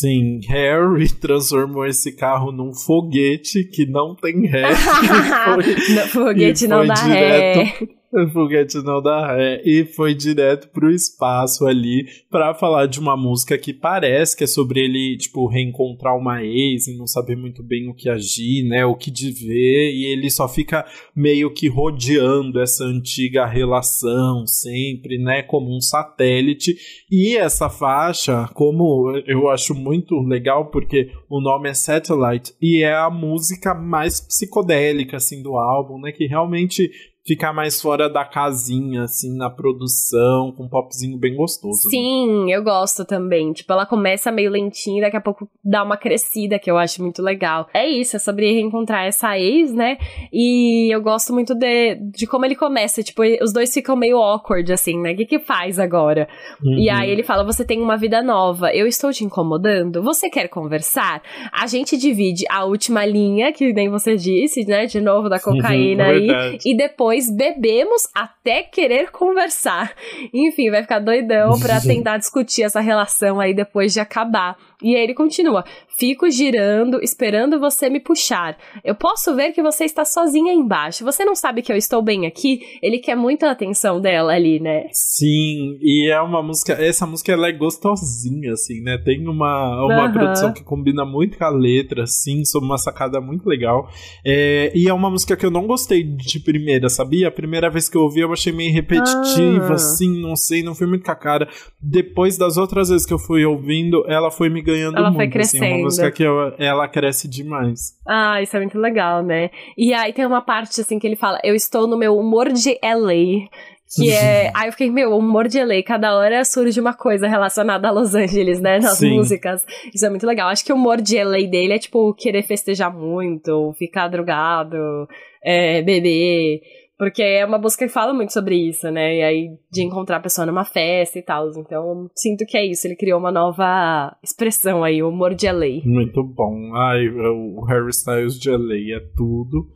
[0.00, 4.64] Sim, Harry transformou esse carro num foguete que não tem ré.
[5.44, 5.74] foi,
[6.08, 7.76] foguete não dá ré.
[8.12, 9.62] O foguete não dá ré.
[9.64, 14.48] E foi direto pro espaço ali para falar de uma música que parece que é
[14.48, 18.84] sobre ele, tipo, reencontrar uma ex e não saber muito bem o que agir, né?
[18.84, 19.92] O que ver.
[19.92, 20.84] E ele só fica
[21.14, 25.42] meio que rodeando essa antiga relação sempre, né?
[25.42, 26.76] Como um satélite.
[27.08, 32.94] E essa faixa, como eu acho muito legal, porque o nome é Satellite e é
[32.94, 36.10] a música mais psicodélica, assim, do álbum, né?
[36.10, 36.90] Que realmente
[37.30, 41.82] ficar mais fora da casinha, assim, na produção, com um popzinho bem gostoso.
[41.84, 41.90] Né?
[41.90, 42.56] Sim, né?
[42.56, 43.52] eu gosto também.
[43.52, 47.00] Tipo, ela começa meio lentinha e daqui a pouco dá uma crescida, que eu acho
[47.00, 47.68] muito legal.
[47.72, 49.96] É isso, é sobre reencontrar essa ex, né?
[50.32, 53.00] E eu gosto muito de, de como ele começa.
[53.00, 55.12] Tipo, os dois ficam meio awkward, assim, né?
[55.12, 56.28] O que que faz agora?
[56.60, 56.78] Uhum.
[56.78, 60.02] E aí ele fala, você tem uma vida nova, eu estou te incomodando?
[60.02, 61.22] Você quer conversar?
[61.52, 64.86] A gente divide a última linha, que nem você disse, né?
[64.86, 66.58] De novo, da cocaína uhum, aí.
[66.66, 69.92] E depois depois bebemos até querer conversar.
[70.32, 74.56] Enfim, vai ficar doidão pra tentar discutir essa relação aí depois de acabar.
[74.82, 75.64] E aí ele continua:
[76.00, 78.56] Fico girando, esperando você me puxar.
[78.82, 81.04] Eu posso ver que você está sozinha embaixo.
[81.04, 82.60] Você não sabe que eu estou bem aqui?
[82.82, 84.86] Ele quer muita atenção dela ali, né?
[84.92, 86.72] Sim, e é uma música.
[86.72, 88.96] Essa música ela é gostosinha, assim, né?
[88.96, 90.12] Tem uma, uma uhum.
[90.12, 93.90] produção que combina muito com a letra, assim, sobre uma sacada muito legal.
[94.24, 97.28] É, e é uma música que eu não gostei de primeira, sabia?
[97.28, 99.74] A primeira vez que eu ouvi eu achei meio repetitiva, ah.
[99.74, 101.46] assim, não sei, não foi muito com a cara.
[101.78, 105.16] Depois das outras vezes que eu fui ouvindo, ela foi me ganhando ela muito.
[105.16, 105.64] Foi crescendo.
[105.64, 107.94] Assim, uma música que eu, ela cresce demais.
[108.06, 109.50] Ah, isso é muito legal, né?
[109.76, 112.78] E aí tem uma parte assim que ele fala: Eu estou no meu humor de
[112.82, 113.48] LA.
[113.92, 114.52] Que é.
[114.54, 118.14] aí eu fiquei, meu, humor de LA, cada hora surge uma coisa relacionada a Los
[118.14, 118.78] Angeles, né?
[118.78, 119.16] Nas Sim.
[119.16, 119.60] músicas.
[119.92, 120.48] Isso é muito legal.
[120.48, 125.08] Acho que o humor de LA dele é, tipo, querer festejar muito, ficar drogado,
[125.44, 126.60] é, beber.
[127.00, 129.16] Porque é uma música que fala muito sobre isso, né?
[129.16, 131.48] E aí, de encontrar a pessoa numa festa e tal.
[131.56, 132.86] Então, sinto que é isso.
[132.86, 135.80] Ele criou uma nova expressão aí, o humor de LA.
[135.82, 136.76] Muito bom.
[136.76, 139.66] Ai, o Harry Styles de LA é tudo.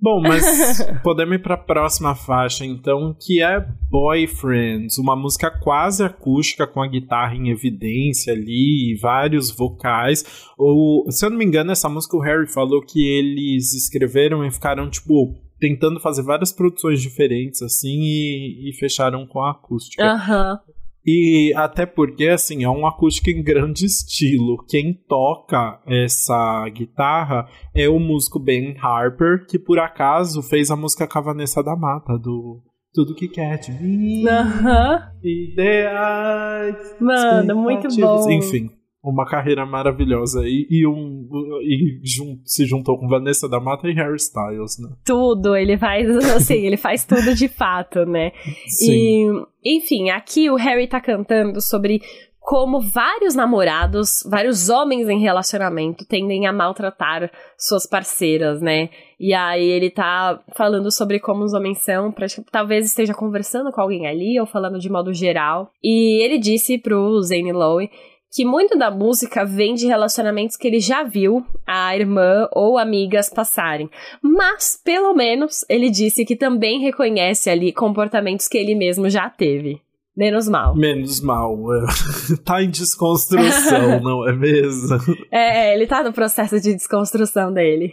[0.00, 6.02] Bom, mas podemos ir para a próxima faixa, então, que é Boyfriends, uma música quase
[6.02, 10.24] acústica com a guitarra em evidência ali e vários vocais.
[10.56, 14.50] Ou, se eu não me engano, essa música o Harry falou que eles escreveram e
[14.50, 20.02] ficaram tipo tentando fazer várias produções diferentes, assim, e, e fecharam com a acústica.
[20.02, 20.52] Aham.
[20.52, 20.80] Uhum.
[21.06, 24.62] E até porque, assim, é um acústico em grande estilo.
[24.68, 31.06] Quem toca essa guitarra é o músico Ben Harper, que por acaso fez a música
[31.06, 32.60] com a Vanessa da Mata, do
[32.92, 34.28] Tudo Que Quer Te Vir.
[34.28, 35.10] Aham.
[35.24, 36.96] Ideais.
[37.00, 38.30] Mano, muito bom.
[38.30, 38.68] Enfim,
[39.02, 41.26] uma carreira maravilhosa aí e um
[41.62, 44.90] e jun, se juntou com Vanessa da Mata e Harry Styles, né?
[45.04, 48.32] Tudo, ele faz assim, ele faz tudo de fato, né?
[48.66, 49.42] Sim.
[49.64, 52.00] E enfim, aqui o Harry tá cantando sobre
[52.40, 58.88] como vários namorados, vários homens em relacionamento tendem a maltratar suas parceiras, né?
[59.20, 63.80] E aí ele tá falando sobre como os homens são, pra, talvez esteja conversando com
[63.80, 65.70] alguém ali ou falando de modo geral.
[65.84, 67.90] E ele disse pro Zane Lowe
[68.32, 73.28] que muito da música vem de relacionamentos que ele já viu a irmã ou amigas
[73.28, 73.90] passarem.
[74.22, 79.82] Mas, pelo menos, ele disse que também reconhece ali comportamentos que ele mesmo já teve.
[80.20, 80.76] Menos mal.
[80.76, 81.56] Menos mal.
[81.72, 81.86] É.
[82.44, 84.98] tá em desconstrução, não é mesmo?
[85.32, 87.90] É, ele tá no processo de desconstrução dele.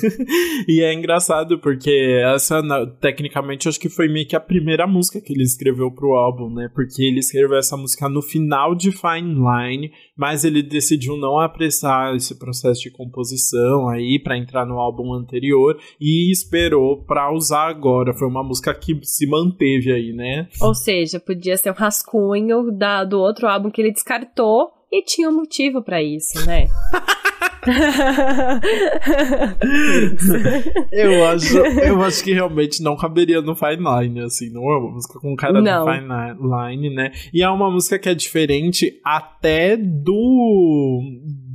[0.66, 2.62] e é engraçado porque essa,
[2.98, 6.70] tecnicamente, acho que foi meio que a primeira música que ele escreveu pro álbum, né?
[6.74, 12.16] Porque ele escreveu essa música no final de Fine Line, mas ele decidiu não apressar
[12.16, 18.14] esse processo de composição aí para entrar no álbum anterior e esperou para usar agora.
[18.14, 20.48] Foi uma música que se manteve aí, né?
[20.58, 25.02] Ou seja, podia podia ser um rascunho da, do outro álbum que ele descartou e
[25.02, 26.66] tinha um motivo para isso, né?
[30.92, 34.92] eu acho, eu acho que realmente não caberia no Fine Line, assim, não é uma
[34.92, 35.84] música com cara não.
[35.84, 36.08] do Fine
[36.40, 37.12] Line, né?
[37.32, 41.02] E é uma música que é diferente até do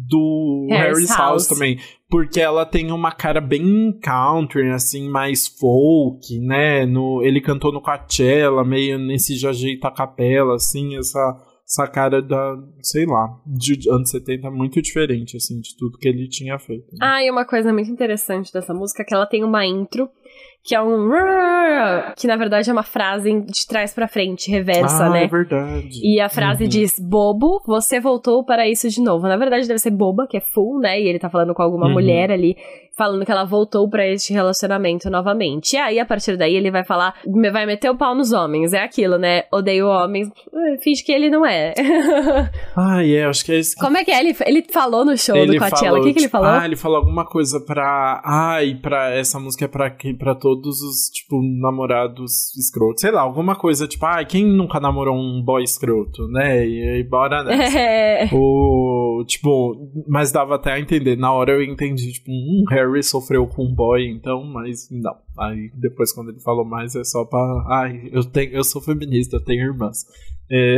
[0.07, 1.19] do Harry's, House.
[1.19, 1.79] House também,
[2.15, 6.85] porque ela tem uma cara bem country, assim, mais folk, né?
[6.85, 9.51] No, ele cantou no Coachella, meio nesse já
[9.83, 11.37] a capela, assim, essa
[11.67, 16.29] essa cara da, sei lá, de anos 70 muito diferente, assim, de tudo que ele
[16.29, 16.85] tinha feito.
[16.93, 16.99] Né?
[17.01, 20.07] Ah, e uma coisa muito interessante dessa música é que ela tem uma intro
[20.65, 21.09] que é um
[22.17, 25.23] que na verdade é uma frase de trás para frente, reversa, ah, né?
[25.25, 25.99] é verdade.
[26.03, 26.69] E a frase Uhum.
[26.69, 29.27] diz: "Bobo, você voltou para isso de novo".
[29.27, 30.99] Na verdade deve ser boba, que é full, né?
[30.99, 31.93] E ele tá falando com alguma Uhum.
[31.93, 32.57] mulher ali,
[32.97, 35.73] falando que ela voltou para este relacionamento novamente.
[35.73, 37.15] E aí a partir daí ele vai falar,
[37.51, 39.43] vai meter o pau nos homens, é aquilo, né?
[39.51, 40.29] Odeio homens,
[40.81, 41.73] finge que ele não é.
[42.75, 43.75] Ah, é, acho que é isso.
[43.79, 44.19] Como é que é?
[44.19, 46.49] Ele, ele falou no show do Coachella, o que, que ele tipo, falou?
[46.49, 48.21] Ah, ele falou alguma coisa pra.
[48.23, 49.11] Ai, pra.
[49.11, 53.01] Essa música é pra, pra todos os, tipo, namorados escrotos.
[53.01, 56.67] Sei lá, alguma coisa, tipo, ai, quem nunca namorou um boy escroto, né?
[56.67, 57.79] E aí, bora nessa.
[57.79, 58.29] É.
[58.33, 59.75] O, tipo,
[60.07, 61.15] mas dava até a entender.
[61.15, 65.17] Na hora eu entendi, tipo, um Harry sofreu com um boy, então, mas não.
[65.37, 67.65] Aí depois, quando ele falou mais, é só pra.
[67.67, 70.05] Ai, eu, tenho, eu sou feminista, eu tenho irmãs.
[70.51, 70.77] É...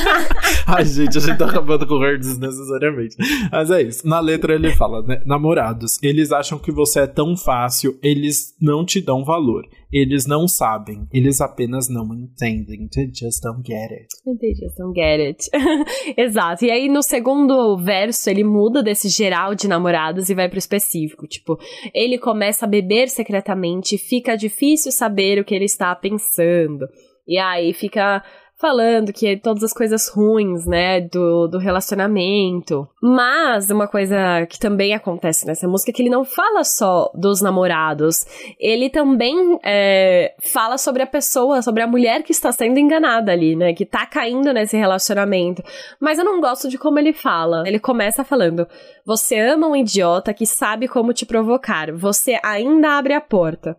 [0.66, 3.16] Ai, gente, a gente tá acabando com o desnecessariamente.
[3.50, 4.06] Mas é isso.
[4.06, 5.22] Na letra ele fala, né?
[5.26, 9.64] Namorados, eles acham que você é tão fácil, eles não te dão valor.
[9.90, 12.88] Eles não sabem, eles apenas não entendem.
[12.88, 14.06] They just don't get it.
[14.38, 15.48] They just don't get it.
[16.14, 16.66] Exato.
[16.66, 21.26] E aí, no segundo verso, ele muda desse geral de namorados e vai pro específico.
[21.26, 21.58] Tipo,
[21.94, 26.86] ele começa a beber secretamente fica difícil saber o que ele está pensando.
[27.26, 28.22] E aí fica
[28.58, 32.88] falando que todas as coisas ruins, né, do, do relacionamento.
[33.00, 37.40] Mas uma coisa que também acontece nessa música é que ele não fala só dos
[37.40, 38.26] namorados,
[38.58, 43.54] ele também é, fala sobre a pessoa, sobre a mulher que está sendo enganada ali,
[43.54, 45.62] né, que tá caindo nesse relacionamento.
[46.00, 47.62] Mas eu não gosto de como ele fala.
[47.66, 48.66] Ele começa falando:
[49.04, 53.76] Você ama um idiota que sabe como te provocar, você ainda abre a porta.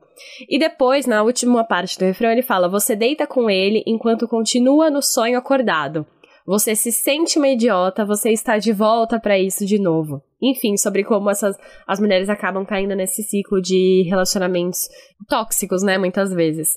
[0.50, 4.90] E depois, na última parte do refrão, ele fala: Você deita com ele enquanto continua
[4.90, 6.06] no sonho acordado.
[6.46, 10.24] Você se sente uma idiota, você está de volta para isso de novo.
[10.42, 11.56] Enfim, sobre como essas
[11.88, 14.90] as mulheres acabam caindo nesse ciclo de relacionamentos
[15.28, 16.70] tóxicos, né, muitas vezes.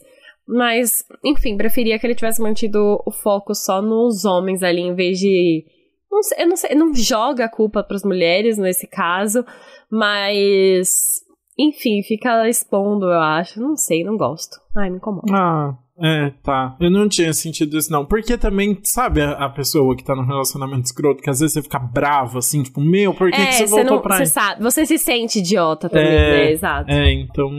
[0.46, 5.18] Mas, enfim, preferia que ele tivesse mantido o foco só nos homens ali, em vez
[5.18, 5.64] de.
[6.10, 9.42] Não sei, eu não sei, não joga a culpa para as mulheres nesse caso,
[9.90, 11.21] mas.
[11.58, 13.60] Enfim, fica expondo, eu acho.
[13.60, 14.56] Não sei, não gosto.
[14.76, 15.26] Ai, me incomoda.
[15.30, 16.74] Ah, é, tá.
[16.80, 18.04] Eu não tinha sentido isso, não.
[18.04, 21.62] Porque também, sabe a, a pessoa que tá num relacionamento escroto, que às vezes você
[21.62, 24.62] fica bravo, assim, tipo, meu, por que, é, que você voltou não, pra você sabe,
[24.62, 26.50] você se sente idiota também, É, né?
[26.52, 26.90] Exato.
[26.90, 27.50] É, então.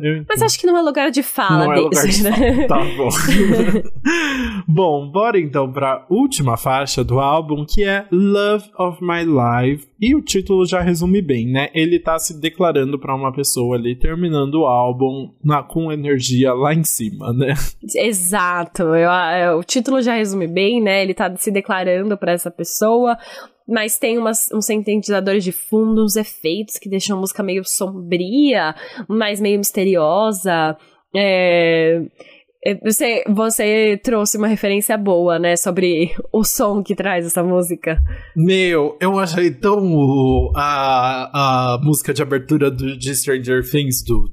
[0.00, 2.66] Eu Mas acho que não é lugar de fala não é lugar desse, de né?
[2.66, 3.08] Tá bom.
[4.66, 9.89] bom, bora então pra última faixa do álbum, que é Love of My Life.
[10.00, 11.68] E o título já resume bem, né?
[11.74, 16.72] Ele tá se declarando pra uma pessoa ali, terminando o álbum na, com energia lá
[16.72, 17.52] em cima, né?
[17.94, 18.82] Exato.
[18.82, 21.02] Eu- eu- o título já resume bem, né?
[21.02, 23.16] Ele tá se declarando pra essa pessoa.
[23.68, 28.74] Mas tem umas, uns sintetizadores de fundo, uns efeitos que deixam a música meio sombria,
[29.08, 30.76] mas meio misteriosa.
[31.14, 32.02] É, é,
[32.84, 35.56] Você, você trouxe uma referência boa, né?
[35.56, 37.98] Sobre o som que traz essa música.
[38.36, 39.80] Meu, eu achei tão
[40.54, 44.30] a, a música de abertura do, de Stranger Things do.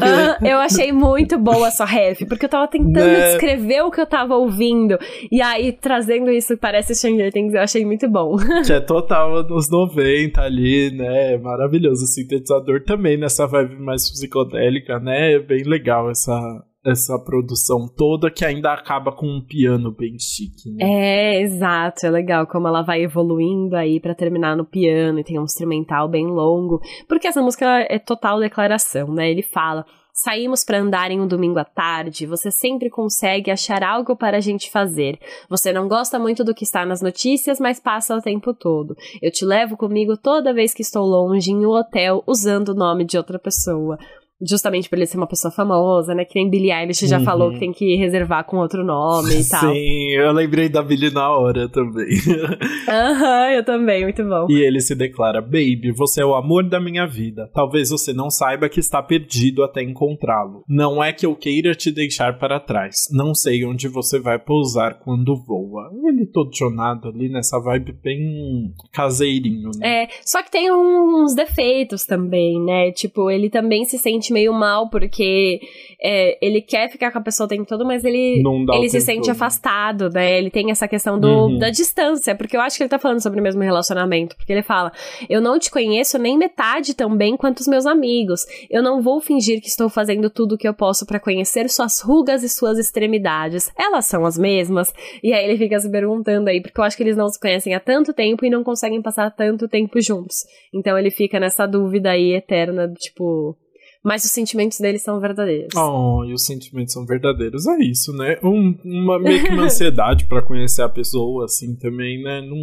[0.00, 3.32] Ah, eu achei muito boa a sua ref, porque eu tava tentando Né?
[3.32, 4.98] descrever o que eu tava ouvindo.
[5.30, 8.36] E aí, trazendo isso que parece Stranger Things, eu achei muito bom.
[8.64, 11.36] que é total anos 90 ali, né?
[11.36, 12.04] Maravilhoso.
[12.04, 15.34] O sintetizador também nessa vibe mais psicodélica, né?
[15.34, 20.70] É bem legal essa, essa produção toda que ainda acaba com um piano bem chique,
[20.70, 20.84] né?
[20.84, 25.38] É, exato, é legal como ela vai evoluindo aí pra terminar no piano e tem
[25.38, 29.30] um instrumental bem longo, porque essa música é total declaração, né?
[29.30, 34.16] Ele fala: Saímos pra andar em um domingo à tarde, você sempre consegue achar algo
[34.16, 35.18] para a gente fazer.
[35.48, 38.94] Você não gosta muito do que está nas notícias, mas passa o tempo todo.
[39.22, 43.04] Eu te levo comigo toda vez que estou longe em um hotel usando o nome
[43.04, 43.98] de outra pessoa.
[44.42, 46.24] Justamente por ele ser uma pessoa famosa, né?
[46.24, 47.24] Que nem Billie Eilish já Uhum.
[47.24, 49.72] falou que tem que reservar com outro nome e tal.
[49.72, 52.08] Sim, eu lembrei da Billy na hora também.
[52.88, 54.46] Aham, eu também, muito bom.
[54.48, 57.50] E ele se declara: Baby, você é o amor da minha vida.
[57.54, 60.64] Talvez você não saiba que está perdido até encontrá-lo.
[60.68, 63.08] Não é que eu queira te deixar para trás.
[63.12, 65.90] Não sei onde você vai pousar quando voa.
[66.08, 70.04] Ele todo chonado ali nessa vibe bem caseirinho, né?
[70.04, 72.90] É, só que tem uns defeitos também, né?
[72.92, 75.60] Tipo, ele também se sente sente meio mal porque
[76.00, 79.26] é, ele quer ficar com a pessoa o tempo todo, mas ele, ele se sente
[79.26, 79.30] todo.
[79.30, 80.38] afastado, né?
[80.38, 81.58] Ele tem essa questão do, uhum.
[81.58, 84.62] da distância, porque eu acho que ele tá falando sobre o mesmo relacionamento, porque ele
[84.62, 84.92] fala:
[85.28, 88.46] Eu não te conheço nem metade tão bem quanto os meus amigos.
[88.70, 92.00] Eu não vou fingir que estou fazendo tudo o que eu posso para conhecer suas
[92.00, 93.70] rugas e suas extremidades.
[93.76, 94.92] Elas são as mesmas?
[95.22, 97.74] E aí ele fica se perguntando aí, porque eu acho que eles não se conhecem
[97.74, 100.44] há tanto tempo e não conseguem passar tanto tempo juntos.
[100.72, 103.56] Então ele fica nessa dúvida aí eterna, tipo,
[104.02, 105.74] mas os sentimentos deles são verdadeiros.
[105.76, 107.66] Oh, e os sentimentos são verdadeiros.
[107.66, 108.38] É isso, né?
[108.42, 112.40] Um, uma meio que uma ansiedade para conhecer a pessoa, assim, também, né?
[112.40, 112.56] Não,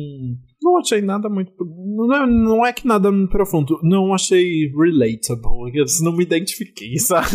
[0.67, 1.51] não achei nada muito.
[1.59, 3.79] Não, não é que nada profundo.
[3.81, 5.71] Não achei relatable.
[5.73, 7.27] Eu não me identifiquei, sabe?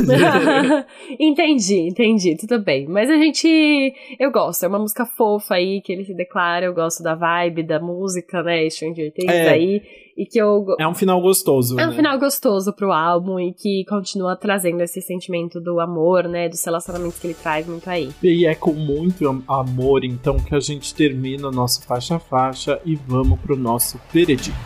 [1.18, 2.36] entendi, entendi.
[2.36, 2.86] Tudo bem.
[2.86, 3.94] Mas a gente.
[4.18, 4.64] Eu gosto.
[4.64, 6.66] É uma música fofa aí que ele se declara.
[6.66, 8.68] Eu gosto da vibe, da música, né?
[8.68, 9.48] Stranger Things é.
[9.48, 9.82] aí
[10.16, 11.96] e que eu É um final gostoso, É um né?
[11.96, 17.18] final gostoso pro álbum e que continua trazendo esse sentimento do amor, né, dos relacionamentos
[17.18, 18.10] que ele traz muito aí.
[18.22, 22.94] E é com muito amor então que a gente termina o nosso faixa faixa e
[22.94, 24.56] vamos pro nosso veredito.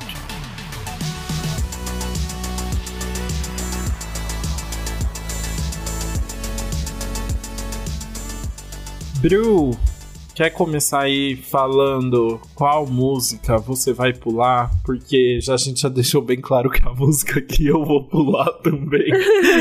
[9.21, 9.73] Bru,
[10.35, 14.71] quer começar aí falando qual música você vai pular?
[14.85, 18.53] Porque já a gente já deixou bem claro que a música que eu vou pular
[18.63, 19.11] também.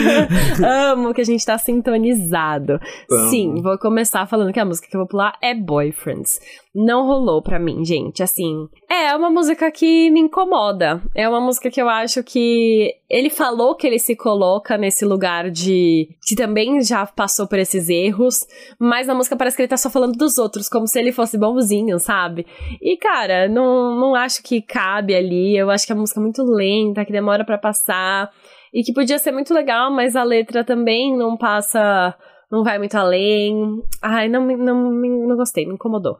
[0.91, 2.79] Amo que a gente tá sintonizado.
[3.05, 3.29] Então...
[3.29, 6.39] Sim, vou começar falando que a música que eu vou pular é Boyfriends
[6.75, 8.21] não rolou pra mim, gente.
[8.21, 11.01] Assim, é uma música que me incomoda.
[11.15, 15.49] É uma música que eu acho que ele falou que ele se coloca nesse lugar
[15.49, 18.45] de que também já passou por esses erros,
[18.77, 21.37] mas na música parece que ele tá só falando dos outros, como se ele fosse
[21.37, 22.45] bonzinho, sabe?
[22.81, 25.55] E cara, não, não acho que cabe ali.
[25.57, 28.29] Eu acho que a música é muito lenta, que demora para passar
[28.73, 32.13] e que podia ser muito legal, mas a letra também não passa,
[32.51, 33.81] não vai muito além.
[34.01, 36.17] Ai, não, não, não, não gostei, me incomodou.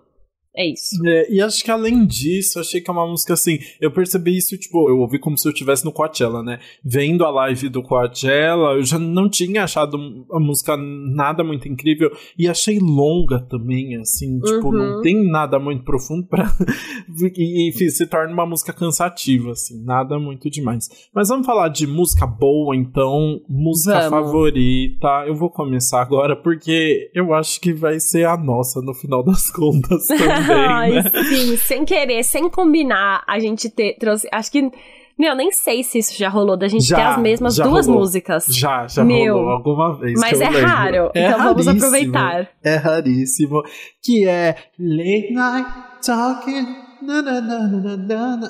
[0.58, 0.96] É isso.
[1.06, 3.60] É, e acho que além disso, achei que é uma música assim.
[3.80, 6.60] Eu percebi isso, tipo, eu ouvi como se eu estivesse no Coachella, né?
[6.84, 9.98] Vendo a live do Coachella, eu já não tinha achado
[10.32, 12.10] a música nada muito incrível.
[12.38, 14.40] E achei longa também, assim.
[14.40, 14.72] Tipo, uhum.
[14.72, 16.50] não tem nada muito profundo pra.
[17.36, 19.84] e, e se torna uma música cansativa, assim.
[19.84, 20.88] Nada muito demais.
[21.14, 23.42] Mas vamos falar de música boa, então.
[23.50, 24.28] Música vamos.
[24.28, 25.26] favorita.
[25.28, 29.50] Eu vou começar agora porque eu acho que vai ser a nossa no final das
[29.52, 30.45] contas também.
[30.50, 31.04] Ai, né?
[31.30, 34.28] sim, sem querer, sem combinar, a gente ter, trouxe.
[34.32, 34.72] Acho que.
[35.18, 38.02] Meu, nem sei se isso já rolou da gente já, ter as mesmas duas rolou.
[38.02, 38.48] músicas.
[38.50, 40.20] Já, já Meu, rolou alguma vez.
[40.20, 40.68] Mas é lembro.
[40.68, 42.50] raro, é então vamos aproveitar.
[42.62, 43.64] É raríssimo.
[44.04, 45.70] Que é Late Night
[46.06, 46.85] Talking.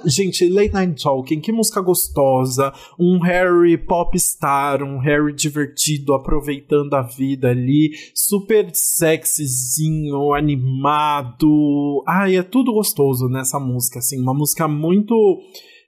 [0.05, 2.73] Gente, Late Night Talking, que música gostosa.
[2.99, 7.91] Um Harry popstar, um Harry divertido, aproveitando a vida ali.
[8.13, 12.03] Super sexyzinho, animado.
[12.07, 14.21] Ai, é tudo gostoso nessa música, assim.
[14.21, 15.15] Uma música muito.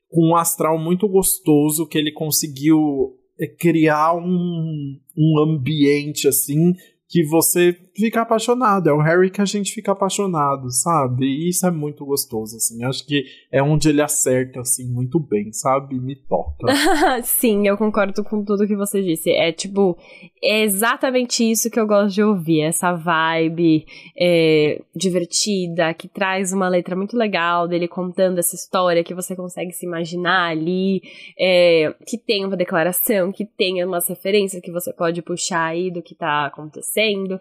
[0.10, 6.74] com um astral muito gostoso que ele conseguiu é, criar um, um ambiente, assim,
[7.08, 8.90] que você fica apaixonado.
[8.90, 11.26] É o Harry que a gente fica apaixonado, sabe?
[11.26, 12.84] E isso é muito gostoso, assim.
[12.84, 16.00] Acho que é onde ele acerta, assim, muito bem, sabe?
[16.00, 16.68] Me toca.
[17.24, 19.32] Sim, eu concordo com tudo que você disse.
[19.32, 19.98] É tipo,
[20.44, 22.62] é exatamente isso que eu gosto de ouvir.
[22.62, 23.86] Essa vibe
[24.18, 29.72] é, divertida, que traz uma letra muito legal dele contando essa história que você consegue
[29.72, 31.02] se imaginar ali,
[31.40, 36.02] é, que tem uma declaração, que tem umas referências que você pode puxar aí do
[36.02, 37.40] que tá acontecendo.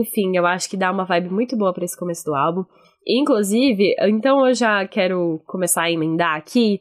[0.00, 2.64] Enfim, eu acho que dá uma vibe muito boa para esse começo do álbum.
[3.06, 6.80] Inclusive, então eu já quero começar a emendar aqui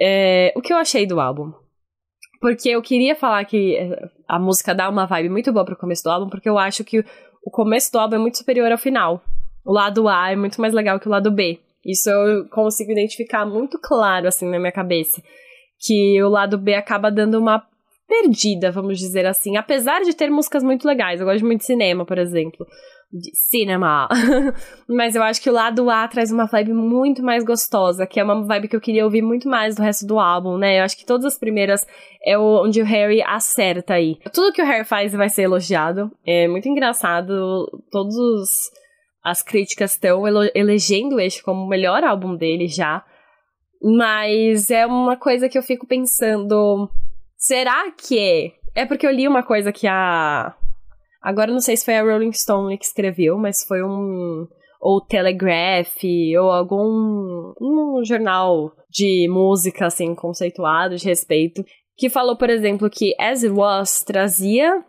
[0.00, 1.52] é, o que eu achei do álbum.
[2.40, 3.78] Porque eu queria falar que
[4.28, 7.00] a música dá uma vibe muito boa pro começo do álbum, porque eu acho que
[7.44, 9.22] o começo do álbum é muito superior ao final.
[9.64, 11.58] O lado A é muito mais legal que o lado B.
[11.84, 15.22] Isso eu consigo identificar muito claro, assim, na minha cabeça.
[15.80, 17.64] Que o lado B acaba dando uma
[18.06, 19.56] perdida, vamos dizer assim.
[19.56, 21.20] Apesar de ter músicas muito legais.
[21.20, 22.66] Eu gosto muito de cinema, por exemplo.
[23.12, 24.08] De cinema.
[24.88, 28.24] Mas eu acho que o lado A traz uma vibe muito mais gostosa, que é
[28.24, 30.78] uma vibe que eu queria ouvir muito mais do resto do álbum, né?
[30.78, 31.86] Eu acho que todas as primeiras
[32.24, 34.18] é onde o Harry acerta aí.
[34.32, 36.10] Tudo que o Harry faz vai ser elogiado.
[36.24, 37.66] É muito engraçado.
[37.90, 38.50] Todos os,
[39.24, 40.22] as críticas estão
[40.54, 43.04] elegendo este como o melhor álbum dele já.
[43.82, 46.90] Mas é uma coisa que eu fico pensando
[47.36, 48.52] Será que é?
[48.74, 50.54] É porque eu li uma coisa que a.
[51.22, 54.46] Agora não sei se foi a Rolling Stone que escreveu, mas foi um.
[54.80, 56.02] Ou Telegraph,
[56.38, 57.54] ou algum.
[57.60, 61.64] um jornal de música, assim, conceituado, de respeito,
[61.96, 64.84] que falou, por exemplo, que As It Was trazia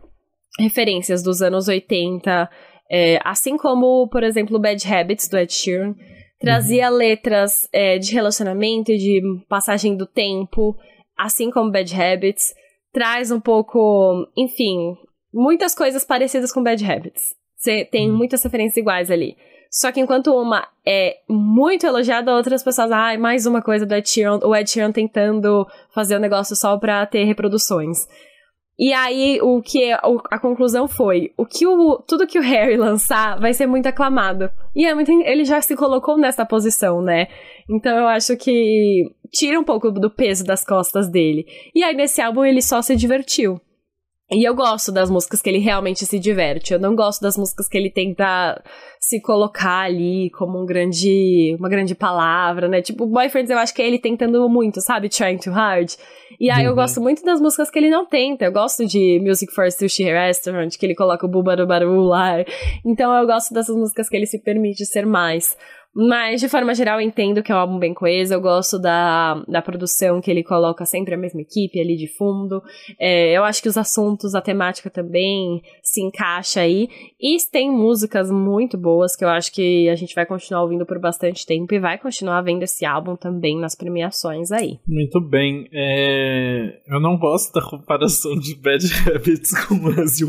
[0.59, 2.49] referências dos anos 80,
[2.89, 5.93] é, assim como, por exemplo, Bad Habits do Ed Sheeran,
[6.39, 6.97] trazia uhum.
[6.97, 10.75] letras é, de relacionamento e de passagem do tempo,
[11.17, 12.53] assim como Bad Habits,
[12.93, 14.95] traz um pouco, enfim,
[15.33, 17.35] muitas coisas parecidas com Bad Habits.
[17.55, 18.15] Você tem uhum.
[18.15, 19.35] muitas referências iguais ali.
[19.69, 24.09] Só que enquanto uma é muito elogiada, outras pessoas, ah, mais uma coisa do Ed
[24.09, 28.07] Sheeran, o Ed Sheeran tentando fazer o um negócio só pra ter reproduções.
[28.79, 33.39] E aí, o que a conclusão foi: o que o, tudo que o Harry lançar
[33.39, 34.49] vai ser muito aclamado.
[34.75, 37.27] E é muito, ele já se colocou nessa posição, né?
[37.67, 41.45] Então eu acho que tira um pouco do peso das costas dele.
[41.73, 43.59] E aí, nesse álbum, ele só se divertiu.
[44.29, 46.73] E eu gosto das músicas que ele realmente se diverte.
[46.73, 48.61] Eu não gosto das músicas que ele tenta
[48.99, 52.81] se colocar ali como um grande, uma grande palavra, né?
[52.81, 55.07] Tipo, Boyfriends eu acho que é ele tentando muito, sabe?
[55.07, 55.93] Trying too hard.
[56.41, 56.71] E aí uhum.
[56.71, 58.43] eu gosto muito das músicas que ele não tenta.
[58.43, 62.43] Eu gosto de Music for Sushi Restaurant, que ele coloca o Bubarubaru lá.
[62.85, 65.55] Então eu gosto dessas músicas que ele se permite ser mais.
[65.97, 68.31] Mas, de forma geral, entendo que é um álbum bem coeso.
[68.31, 72.61] Eu gosto da, da produção que ele coloca sempre a mesma equipe ali de fundo.
[72.99, 76.87] É, eu acho que os assuntos, a temática também se encaixa aí.
[77.19, 80.99] E tem músicas muito boas que eu acho que a gente vai continuar ouvindo por
[80.99, 84.77] bastante tempo e vai continuar vendo esse álbum também nas premiações aí.
[84.87, 85.67] Muito bem.
[85.73, 86.79] É...
[86.87, 88.85] Eu não gosto da comparação de Bad
[89.15, 90.27] Habits com As You.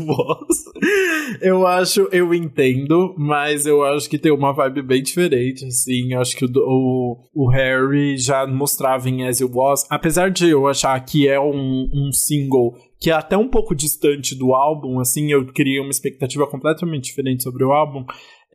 [1.41, 6.13] Eu acho, eu entendo, mas eu acho que tem uma vibe bem diferente assim.
[6.13, 9.85] Acho que o, o, o, Harry já mostrava em As It Was.
[9.89, 14.35] Apesar de eu achar que é um, um single que é até um pouco distante
[14.35, 18.05] do álbum, assim, eu criei uma expectativa completamente diferente sobre o álbum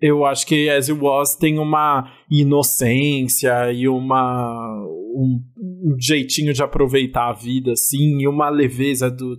[0.01, 6.62] eu acho que As It Was tem uma inocência e uma um, um, jeitinho de
[6.62, 9.37] aproveitar a vida, assim, e uma leveza do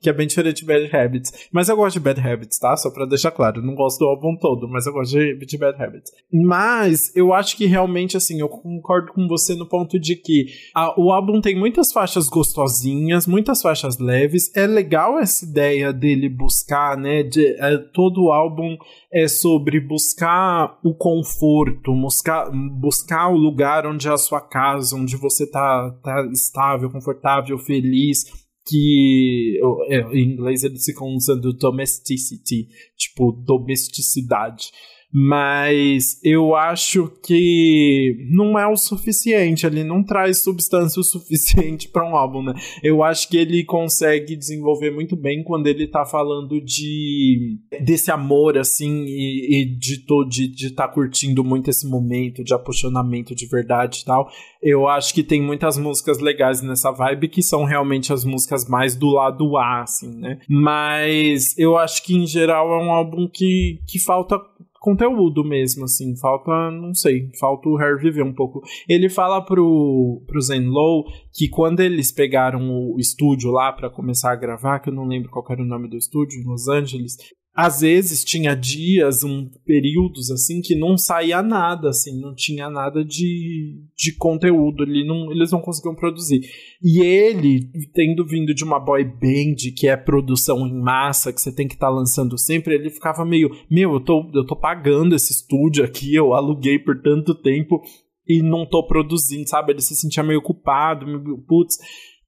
[0.00, 1.48] que é bem diferente de Bad Habits.
[1.52, 2.76] Mas eu gosto de Bad Habits, tá?
[2.76, 5.58] Só pra deixar claro, eu não gosto do álbum todo, mas eu gosto de, de
[5.58, 6.12] Bad Habits.
[6.32, 11.00] Mas eu acho que realmente, assim, eu concordo com você no ponto de que a,
[11.00, 14.54] o álbum tem muitas faixas gostosinhas, muitas faixas leves.
[14.56, 18.76] É legal essa ideia dele buscar, né, de é, todo o álbum
[19.12, 25.16] é sobre buscar o conforto, buscar, buscar o lugar onde é a sua casa, onde
[25.16, 28.24] você tá, tá estável, confortável, feliz
[28.68, 29.58] que
[29.88, 34.70] é, em inglês eles ficam usando domesticity, tipo domesticidade
[35.12, 42.08] mas eu acho que não é o suficiente, ele não traz substância o suficiente para
[42.08, 42.54] um álbum, né?
[42.82, 48.58] Eu acho que ele consegue desenvolver muito bem quando ele tá falando de desse amor
[48.58, 54.00] assim e, e de de estar tá curtindo muito esse momento de apaixonamento de verdade
[54.02, 54.28] e tal.
[54.60, 58.96] Eu acho que tem muitas músicas legais nessa vibe que são realmente as músicas mais
[58.96, 60.38] do lado A, assim, né?
[60.48, 64.38] Mas eu acho que em geral é um álbum que, que falta
[64.80, 66.16] conteúdo mesmo, assim.
[66.16, 68.60] Falta, não sei, falta o Harry viver um pouco.
[68.88, 74.32] Ele fala pro, pro Zen Low que quando eles pegaram o estúdio lá para começar
[74.32, 77.16] a gravar, que eu não lembro qual era o nome do estúdio, em Los Angeles,
[77.60, 83.04] às vezes tinha dias, um, períodos assim que não saía nada, assim, não tinha nada
[83.04, 86.40] de, de conteúdo, ele não, eles não conseguiam produzir.
[86.80, 91.52] E ele, tendo vindo de uma boy band, que é produção em massa, que você
[91.52, 95.16] tem que estar tá lançando sempre, ele ficava meio, meu, eu tô, eu tô pagando
[95.16, 97.82] esse estúdio aqui, eu aluguei por tanto tempo
[98.24, 99.72] e não tô produzindo, sabe?
[99.72, 101.76] Ele se sentia meio culpado, meio, putz.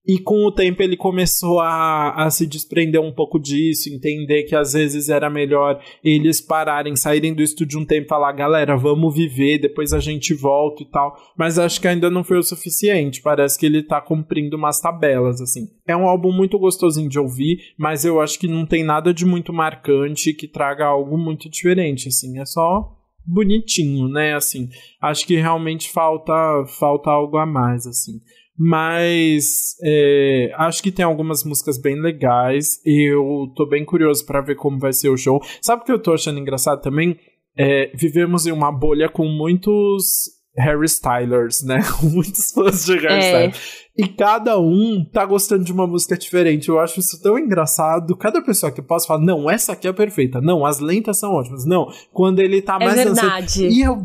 [0.06, 4.56] E com o tempo ele começou a, a se desprender um pouco disso, entender que
[4.56, 9.14] às vezes era melhor eles pararem, saírem do estúdio um tempo e falar, galera, vamos
[9.14, 11.14] viver, depois a gente volta e tal.
[11.36, 13.20] Mas acho que ainda não foi o suficiente.
[13.20, 15.68] Parece que ele tá cumprindo umas tabelas, assim.
[15.86, 19.26] É um álbum muito gostosinho de ouvir, mas eu acho que não tem nada de
[19.26, 22.38] muito marcante que traga algo muito diferente, assim.
[22.38, 22.96] É só
[23.26, 24.34] bonitinho, né?
[24.34, 24.68] Assim,
[25.00, 26.32] acho que realmente falta
[26.78, 28.20] falta algo a mais, assim.
[28.62, 32.78] Mas é, acho que tem algumas músicas bem legais.
[32.84, 35.40] Eu tô bem curioso para ver como vai ser o show.
[35.62, 37.18] Sabe o que eu tô achando engraçado também?
[37.56, 41.80] É, vivemos em uma bolha com muitos Harry Stylers, né?
[41.98, 43.46] Com muitos fãs de Harry é.
[43.46, 43.89] Styles.
[43.96, 46.68] E cada um tá gostando de uma música diferente.
[46.68, 48.16] Eu acho isso tão engraçado.
[48.16, 50.40] Cada pessoa que posso falar, não, essa aqui é perfeita.
[50.40, 51.66] Não, as lentas são ótimas.
[51.66, 53.66] Não, quando ele tá é mais verdade.
[53.66, 53.98] E eu,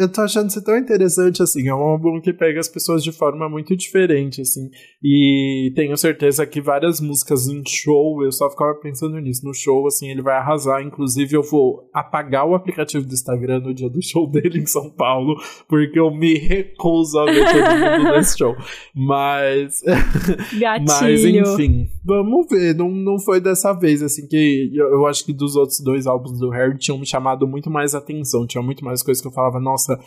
[0.00, 1.68] eu tô achando isso tão interessante, assim.
[1.68, 4.68] É um álbum que pega as pessoas de forma muito diferente, assim.
[5.02, 9.44] E tenho certeza que várias músicas em show, eu só ficava pensando nisso.
[9.44, 10.82] No show, assim, ele vai arrasar.
[10.82, 14.90] Inclusive, eu vou apagar o aplicativo do Instagram no dia do show dele em São
[14.90, 15.36] Paulo,
[15.68, 18.56] porque eu me recuso a ver todo mundo nesse show.
[18.94, 19.25] Mas.
[19.26, 19.82] Mas,
[21.54, 22.74] enfim, vamos ver.
[22.74, 26.38] Não, não foi dessa vez, assim, que eu, eu acho que dos outros dois álbuns
[26.38, 28.46] do Harry tinham me chamado muito mais atenção.
[28.46, 29.98] Tinha muito mais coisas que eu falava, nossa,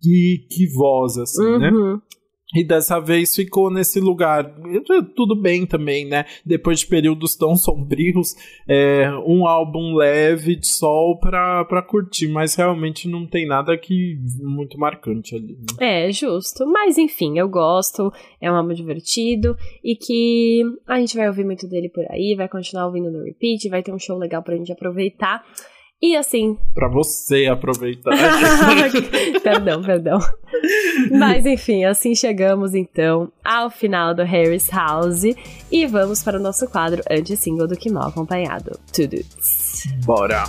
[0.00, 1.70] que, que voz, assim, né?
[2.54, 4.54] E dessa vez ficou nesse lugar.
[5.14, 6.24] Tudo bem também, né?
[6.44, 8.34] Depois de períodos tão sombrios,
[8.66, 14.18] é, um álbum leve de sol pra, pra curtir, mas realmente não tem nada que
[14.40, 15.58] muito marcante ali.
[15.78, 16.06] Né?
[16.06, 16.66] É, justo.
[16.66, 18.10] Mas enfim, eu gosto,
[18.40, 19.54] é um álbum divertido
[19.84, 23.68] e que a gente vai ouvir muito dele por aí, vai continuar ouvindo no repeat,
[23.68, 25.44] vai ter um show legal pra gente aproveitar.
[26.00, 26.56] E assim.
[26.74, 28.12] Pra você aproveitar.
[29.42, 30.18] perdão, perdão.
[31.10, 35.24] Mas enfim, assim chegamos então ao final do Harris House
[35.70, 38.78] e vamos para o nosso quadro anti-single do Que Mal Acompanhado.
[38.92, 39.16] Tudo.
[40.04, 40.44] Bora!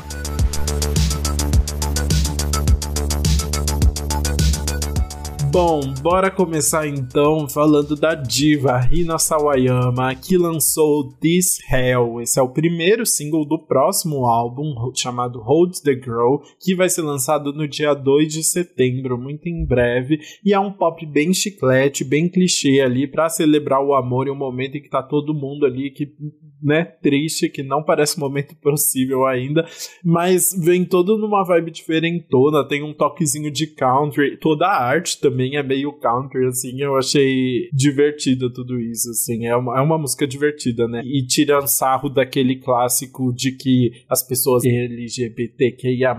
[5.52, 12.22] Bom, bora começar então falando da diva Rina Sawayama, que lançou This Hell.
[12.22, 17.02] Esse é o primeiro single do próximo álbum, chamado Hold the Girl, que vai ser
[17.02, 20.20] lançado no dia 2 de setembro, muito em breve.
[20.46, 24.36] E é um pop bem chiclete, bem clichê ali, para celebrar o amor em um
[24.36, 26.14] momento em que tá todo mundo ali que,
[26.62, 29.66] né, triste, que não parece um momento possível ainda,
[30.04, 35.39] mas vem todo numa vibe diferentona, tem um toquezinho de country, toda a arte também
[35.40, 39.98] também é meio country, assim, eu achei divertido tudo isso, assim, é uma, é uma
[39.98, 41.02] música divertida, né?
[41.06, 46.14] E tirando sarro daquele clássico de que as pessoas LGBTQIA+,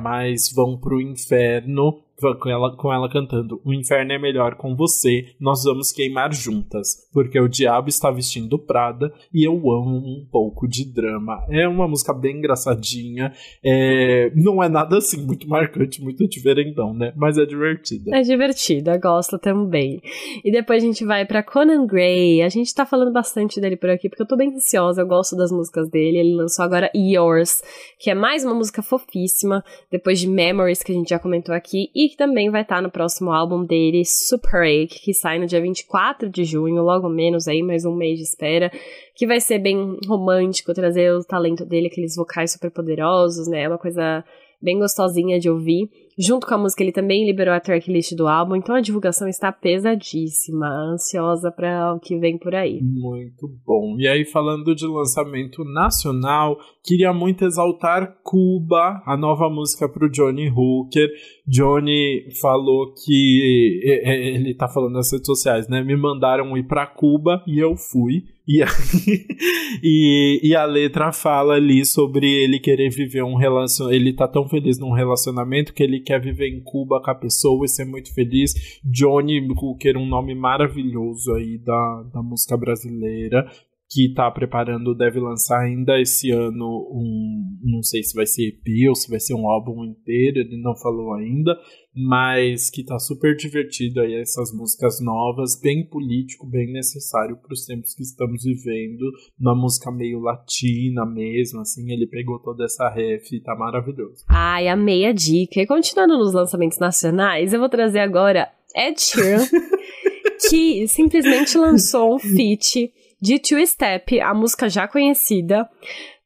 [0.54, 2.00] vão pro inferno,
[2.38, 7.08] com ela, com ela cantando: O inferno é melhor com você, nós vamos queimar juntas,
[7.12, 11.44] porque o diabo está vestindo Prada e eu amo um pouco de drama.
[11.48, 13.32] É uma música bem engraçadinha,
[13.64, 17.12] é, não é nada assim muito marcante, muito diferentão, né?
[17.16, 18.16] Mas é divertida.
[18.16, 20.00] É divertida, gosto também.
[20.44, 22.42] E depois a gente vai para Conan Gray.
[22.42, 25.36] A gente tá falando bastante dele por aqui porque eu tô bem ansiosa, eu gosto
[25.36, 26.18] das músicas dele.
[26.18, 27.62] Ele lançou agora Yours,
[27.98, 31.90] que é mais uma música fofíssima, depois de Memories que a gente já comentou aqui
[31.94, 35.60] e que também vai estar no próximo álbum dele, Super 8, que sai no dia
[35.60, 38.70] 24 de junho, logo menos aí, mais um mês de espera,
[39.14, 43.62] que vai ser bem romântico, trazer o talento dele, aqueles vocais super poderosos, né?
[43.62, 44.24] É uma coisa
[44.60, 45.88] bem gostosinha de ouvir.
[46.22, 49.50] Junto com a música, ele também liberou a tracklist do álbum, então a divulgação está
[49.50, 52.78] pesadíssima, ansiosa para o que vem por aí.
[52.82, 53.96] Muito bom.
[53.98, 60.10] E aí, falando de lançamento nacional, queria muito exaltar Cuba, a nova música para o
[60.10, 61.08] Johnny Hooker.
[61.46, 65.82] Johnny falou que ele tá falando nas redes sociais, né?
[65.82, 68.24] Me mandaram ir para Cuba e eu fui.
[68.50, 68.64] E,
[69.80, 73.94] e, e, a letra fala ali sobre ele querer viver um relacionamento.
[73.94, 77.64] Ele tá tão feliz num relacionamento que ele quer viver em Cuba com a pessoa
[77.64, 78.80] e ser muito feliz.
[78.84, 83.48] Johnny Hooker, um nome maravilhoso aí da, da música brasileira
[83.90, 88.88] que está preparando, deve lançar ainda esse ano um, não sei se vai ser EP
[88.88, 91.58] ou se vai ser um álbum inteiro, ele não falou ainda,
[91.92, 97.66] mas que tá super divertido aí essas músicas novas, bem político, bem necessário para os
[97.66, 99.10] tempos que estamos vivendo,
[99.40, 104.24] na música meio latina mesmo, assim, ele pegou toda essa ref e tá maravilhoso.
[104.28, 105.60] Ai, amei a dica.
[105.60, 109.44] E continuando nos lançamentos nacionais, eu vou trazer agora Ed Sheeran,
[110.48, 115.68] que simplesmente lançou um feat de Two Step, a música já conhecida,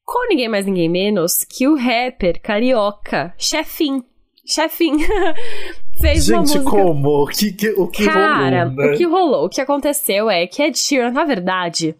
[0.04, 4.04] com ninguém mais ninguém menos que o rapper carioca Chefin.
[4.46, 4.96] Chefin
[6.00, 6.64] fez Gente, uma música...
[6.64, 7.08] como?
[7.22, 8.92] O que, que, o que Cara, rolou, né?
[8.92, 9.44] o que rolou?
[9.46, 11.94] O que aconteceu é que Ed Sheeran, na verdade,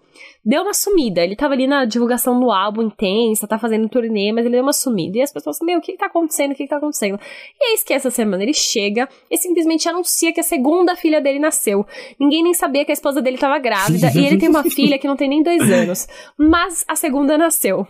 [0.44, 1.22] deu uma sumida.
[1.22, 4.62] Ele tava ali na divulgação do álbum intensa, tá fazendo um turnê, mas ele deu
[4.62, 5.18] uma sumida.
[5.18, 6.52] E as pessoas, meu, o que, que tá acontecendo?
[6.52, 7.18] O que, que tá acontecendo?
[7.60, 11.38] E eis que essa semana ele chega e simplesmente anuncia que a segunda filha dele
[11.38, 11.86] nasceu.
[12.20, 14.10] Ninguém nem sabia que a esposa dele tava grávida.
[14.14, 16.06] e ele tem uma filha que não tem nem dois anos.
[16.38, 17.86] Mas a segunda nasceu.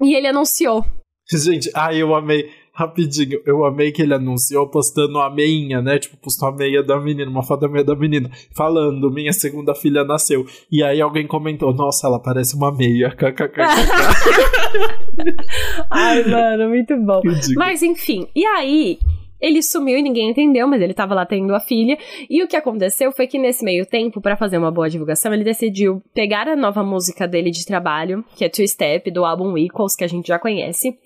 [0.00, 0.84] E ele anunciou.
[1.30, 2.50] Gente, ai, eu amei.
[2.74, 5.98] Rapidinho, eu amei que ele anunciou postando a meinha, né?
[5.98, 9.74] Tipo, postou a meia da menina, uma foto da meia da menina, falando: minha segunda
[9.74, 10.46] filha nasceu.
[10.70, 13.14] E aí alguém comentou: nossa, ela parece uma meia.
[15.90, 17.20] Ai, mano, muito bom.
[17.56, 18.98] Mas enfim, e aí
[19.42, 21.98] Ele sumiu e ninguém entendeu, mas ele tava lá tendo a filha.
[22.30, 25.42] E o que aconteceu foi que nesse meio tempo, para fazer uma boa divulgação, ele
[25.42, 29.96] decidiu pegar a nova música dele de trabalho, que é Two Step, do álbum Equals,
[29.96, 30.96] que a gente já conhece,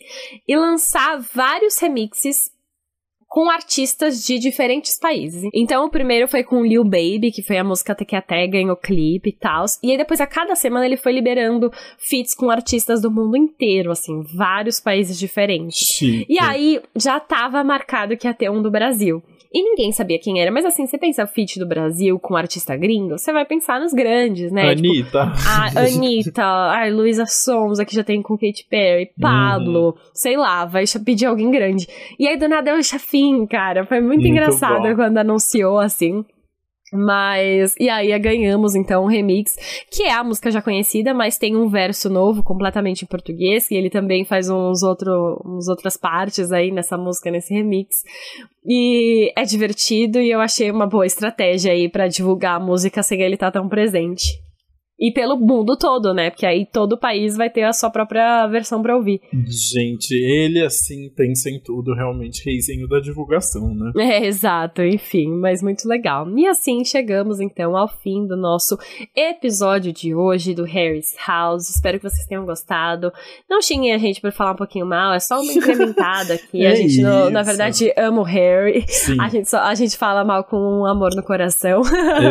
[0.46, 2.54] e lançar vários remixes
[3.36, 5.42] com artistas de diferentes países.
[5.52, 9.28] Então, o primeiro foi com Lil Baby, que foi a música que até ganhou clipe
[9.28, 9.66] e tal.
[9.82, 13.90] E aí, depois, a cada semana, ele foi liberando feats com artistas do mundo inteiro,
[13.90, 15.86] assim, vários países diferentes.
[16.26, 19.22] E aí, já tava marcado que ia ter um do Brasil.
[19.56, 20.52] E ninguém sabia quem era.
[20.52, 24.52] Mas assim, você pensa feat do Brasil com artista gringo, você vai pensar nos grandes,
[24.52, 24.68] né?
[24.68, 25.32] Anitta.
[25.34, 29.94] Tipo, a Anitta, a Luísa Sonza, que já tem com Katy Perry, Pablo, uhum.
[30.12, 31.86] sei lá, vai pedir alguém grande.
[32.18, 33.86] E aí do nada é o Chafin, cara.
[33.86, 34.94] Foi muito, muito engraçado bom.
[34.94, 36.22] quando anunciou assim.
[36.92, 39.56] Mas, e aí ganhamos então um remix,
[39.90, 43.74] que é a música já conhecida, mas tem um verso novo, completamente em português, que
[43.74, 48.04] ele também faz uns, outro, uns outras partes aí nessa música, nesse remix.
[48.64, 53.20] E é divertido e eu achei uma boa estratégia aí para divulgar a música sem
[53.20, 54.45] ele estar tá tão presente.
[54.98, 56.30] E pelo mundo todo, né?
[56.30, 59.20] Porque aí todo país vai ter a sua própria versão para ouvir.
[59.46, 63.92] Gente, ele assim pensa em tudo, realmente reizinho da divulgação, né?
[63.96, 66.26] É, exato, enfim, mas muito legal.
[66.36, 68.78] E assim chegamos então ao fim do nosso
[69.14, 71.68] episódio de hoje do Harry's House.
[71.68, 73.12] Espero que vocês tenham gostado.
[73.50, 76.64] Não xinguem a gente por falar um pouquinho mal, é só uma incrementada aqui.
[76.64, 78.84] é a gente, no, na verdade, ama o Harry.
[78.88, 79.20] Sim.
[79.20, 81.82] A gente, só, a gente fala mal com um amor no coração.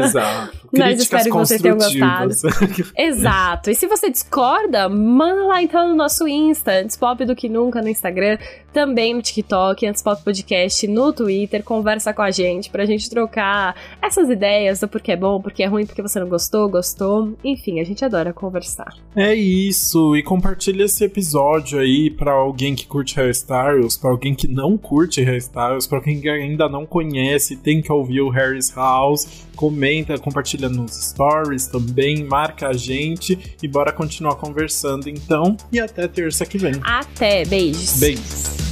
[0.03, 0.65] Exato.
[0.77, 2.33] mas espero que vocês tenham gostado.
[2.97, 3.69] Exato.
[3.69, 7.81] E se você discorda, manda lá então no nosso Insta, antes pop do que nunca
[7.81, 8.37] no Instagram,
[8.75, 13.73] também no TikTok, antes pop podcast no Twitter, conversa com a gente pra gente trocar
[14.01, 17.37] essas ideias do porquê é bom, porquê é ruim, porque você não gostou, gostou.
[17.41, 18.93] Enfim, a gente adora conversar.
[19.15, 20.13] É isso.
[20.17, 25.23] E compartilha esse episódio aí pra alguém que curte hairstyles, pra alguém que não curte
[25.23, 29.45] hairstyles, pra quem ainda não conhece, tem que ouvir o Harry's House.
[29.55, 35.55] Comenta, compartilha nos stories também, marca a gente e bora continuar conversando então.
[35.71, 36.73] E até terça que vem.
[36.83, 37.97] Até, beijos.
[38.01, 38.64] Beijos.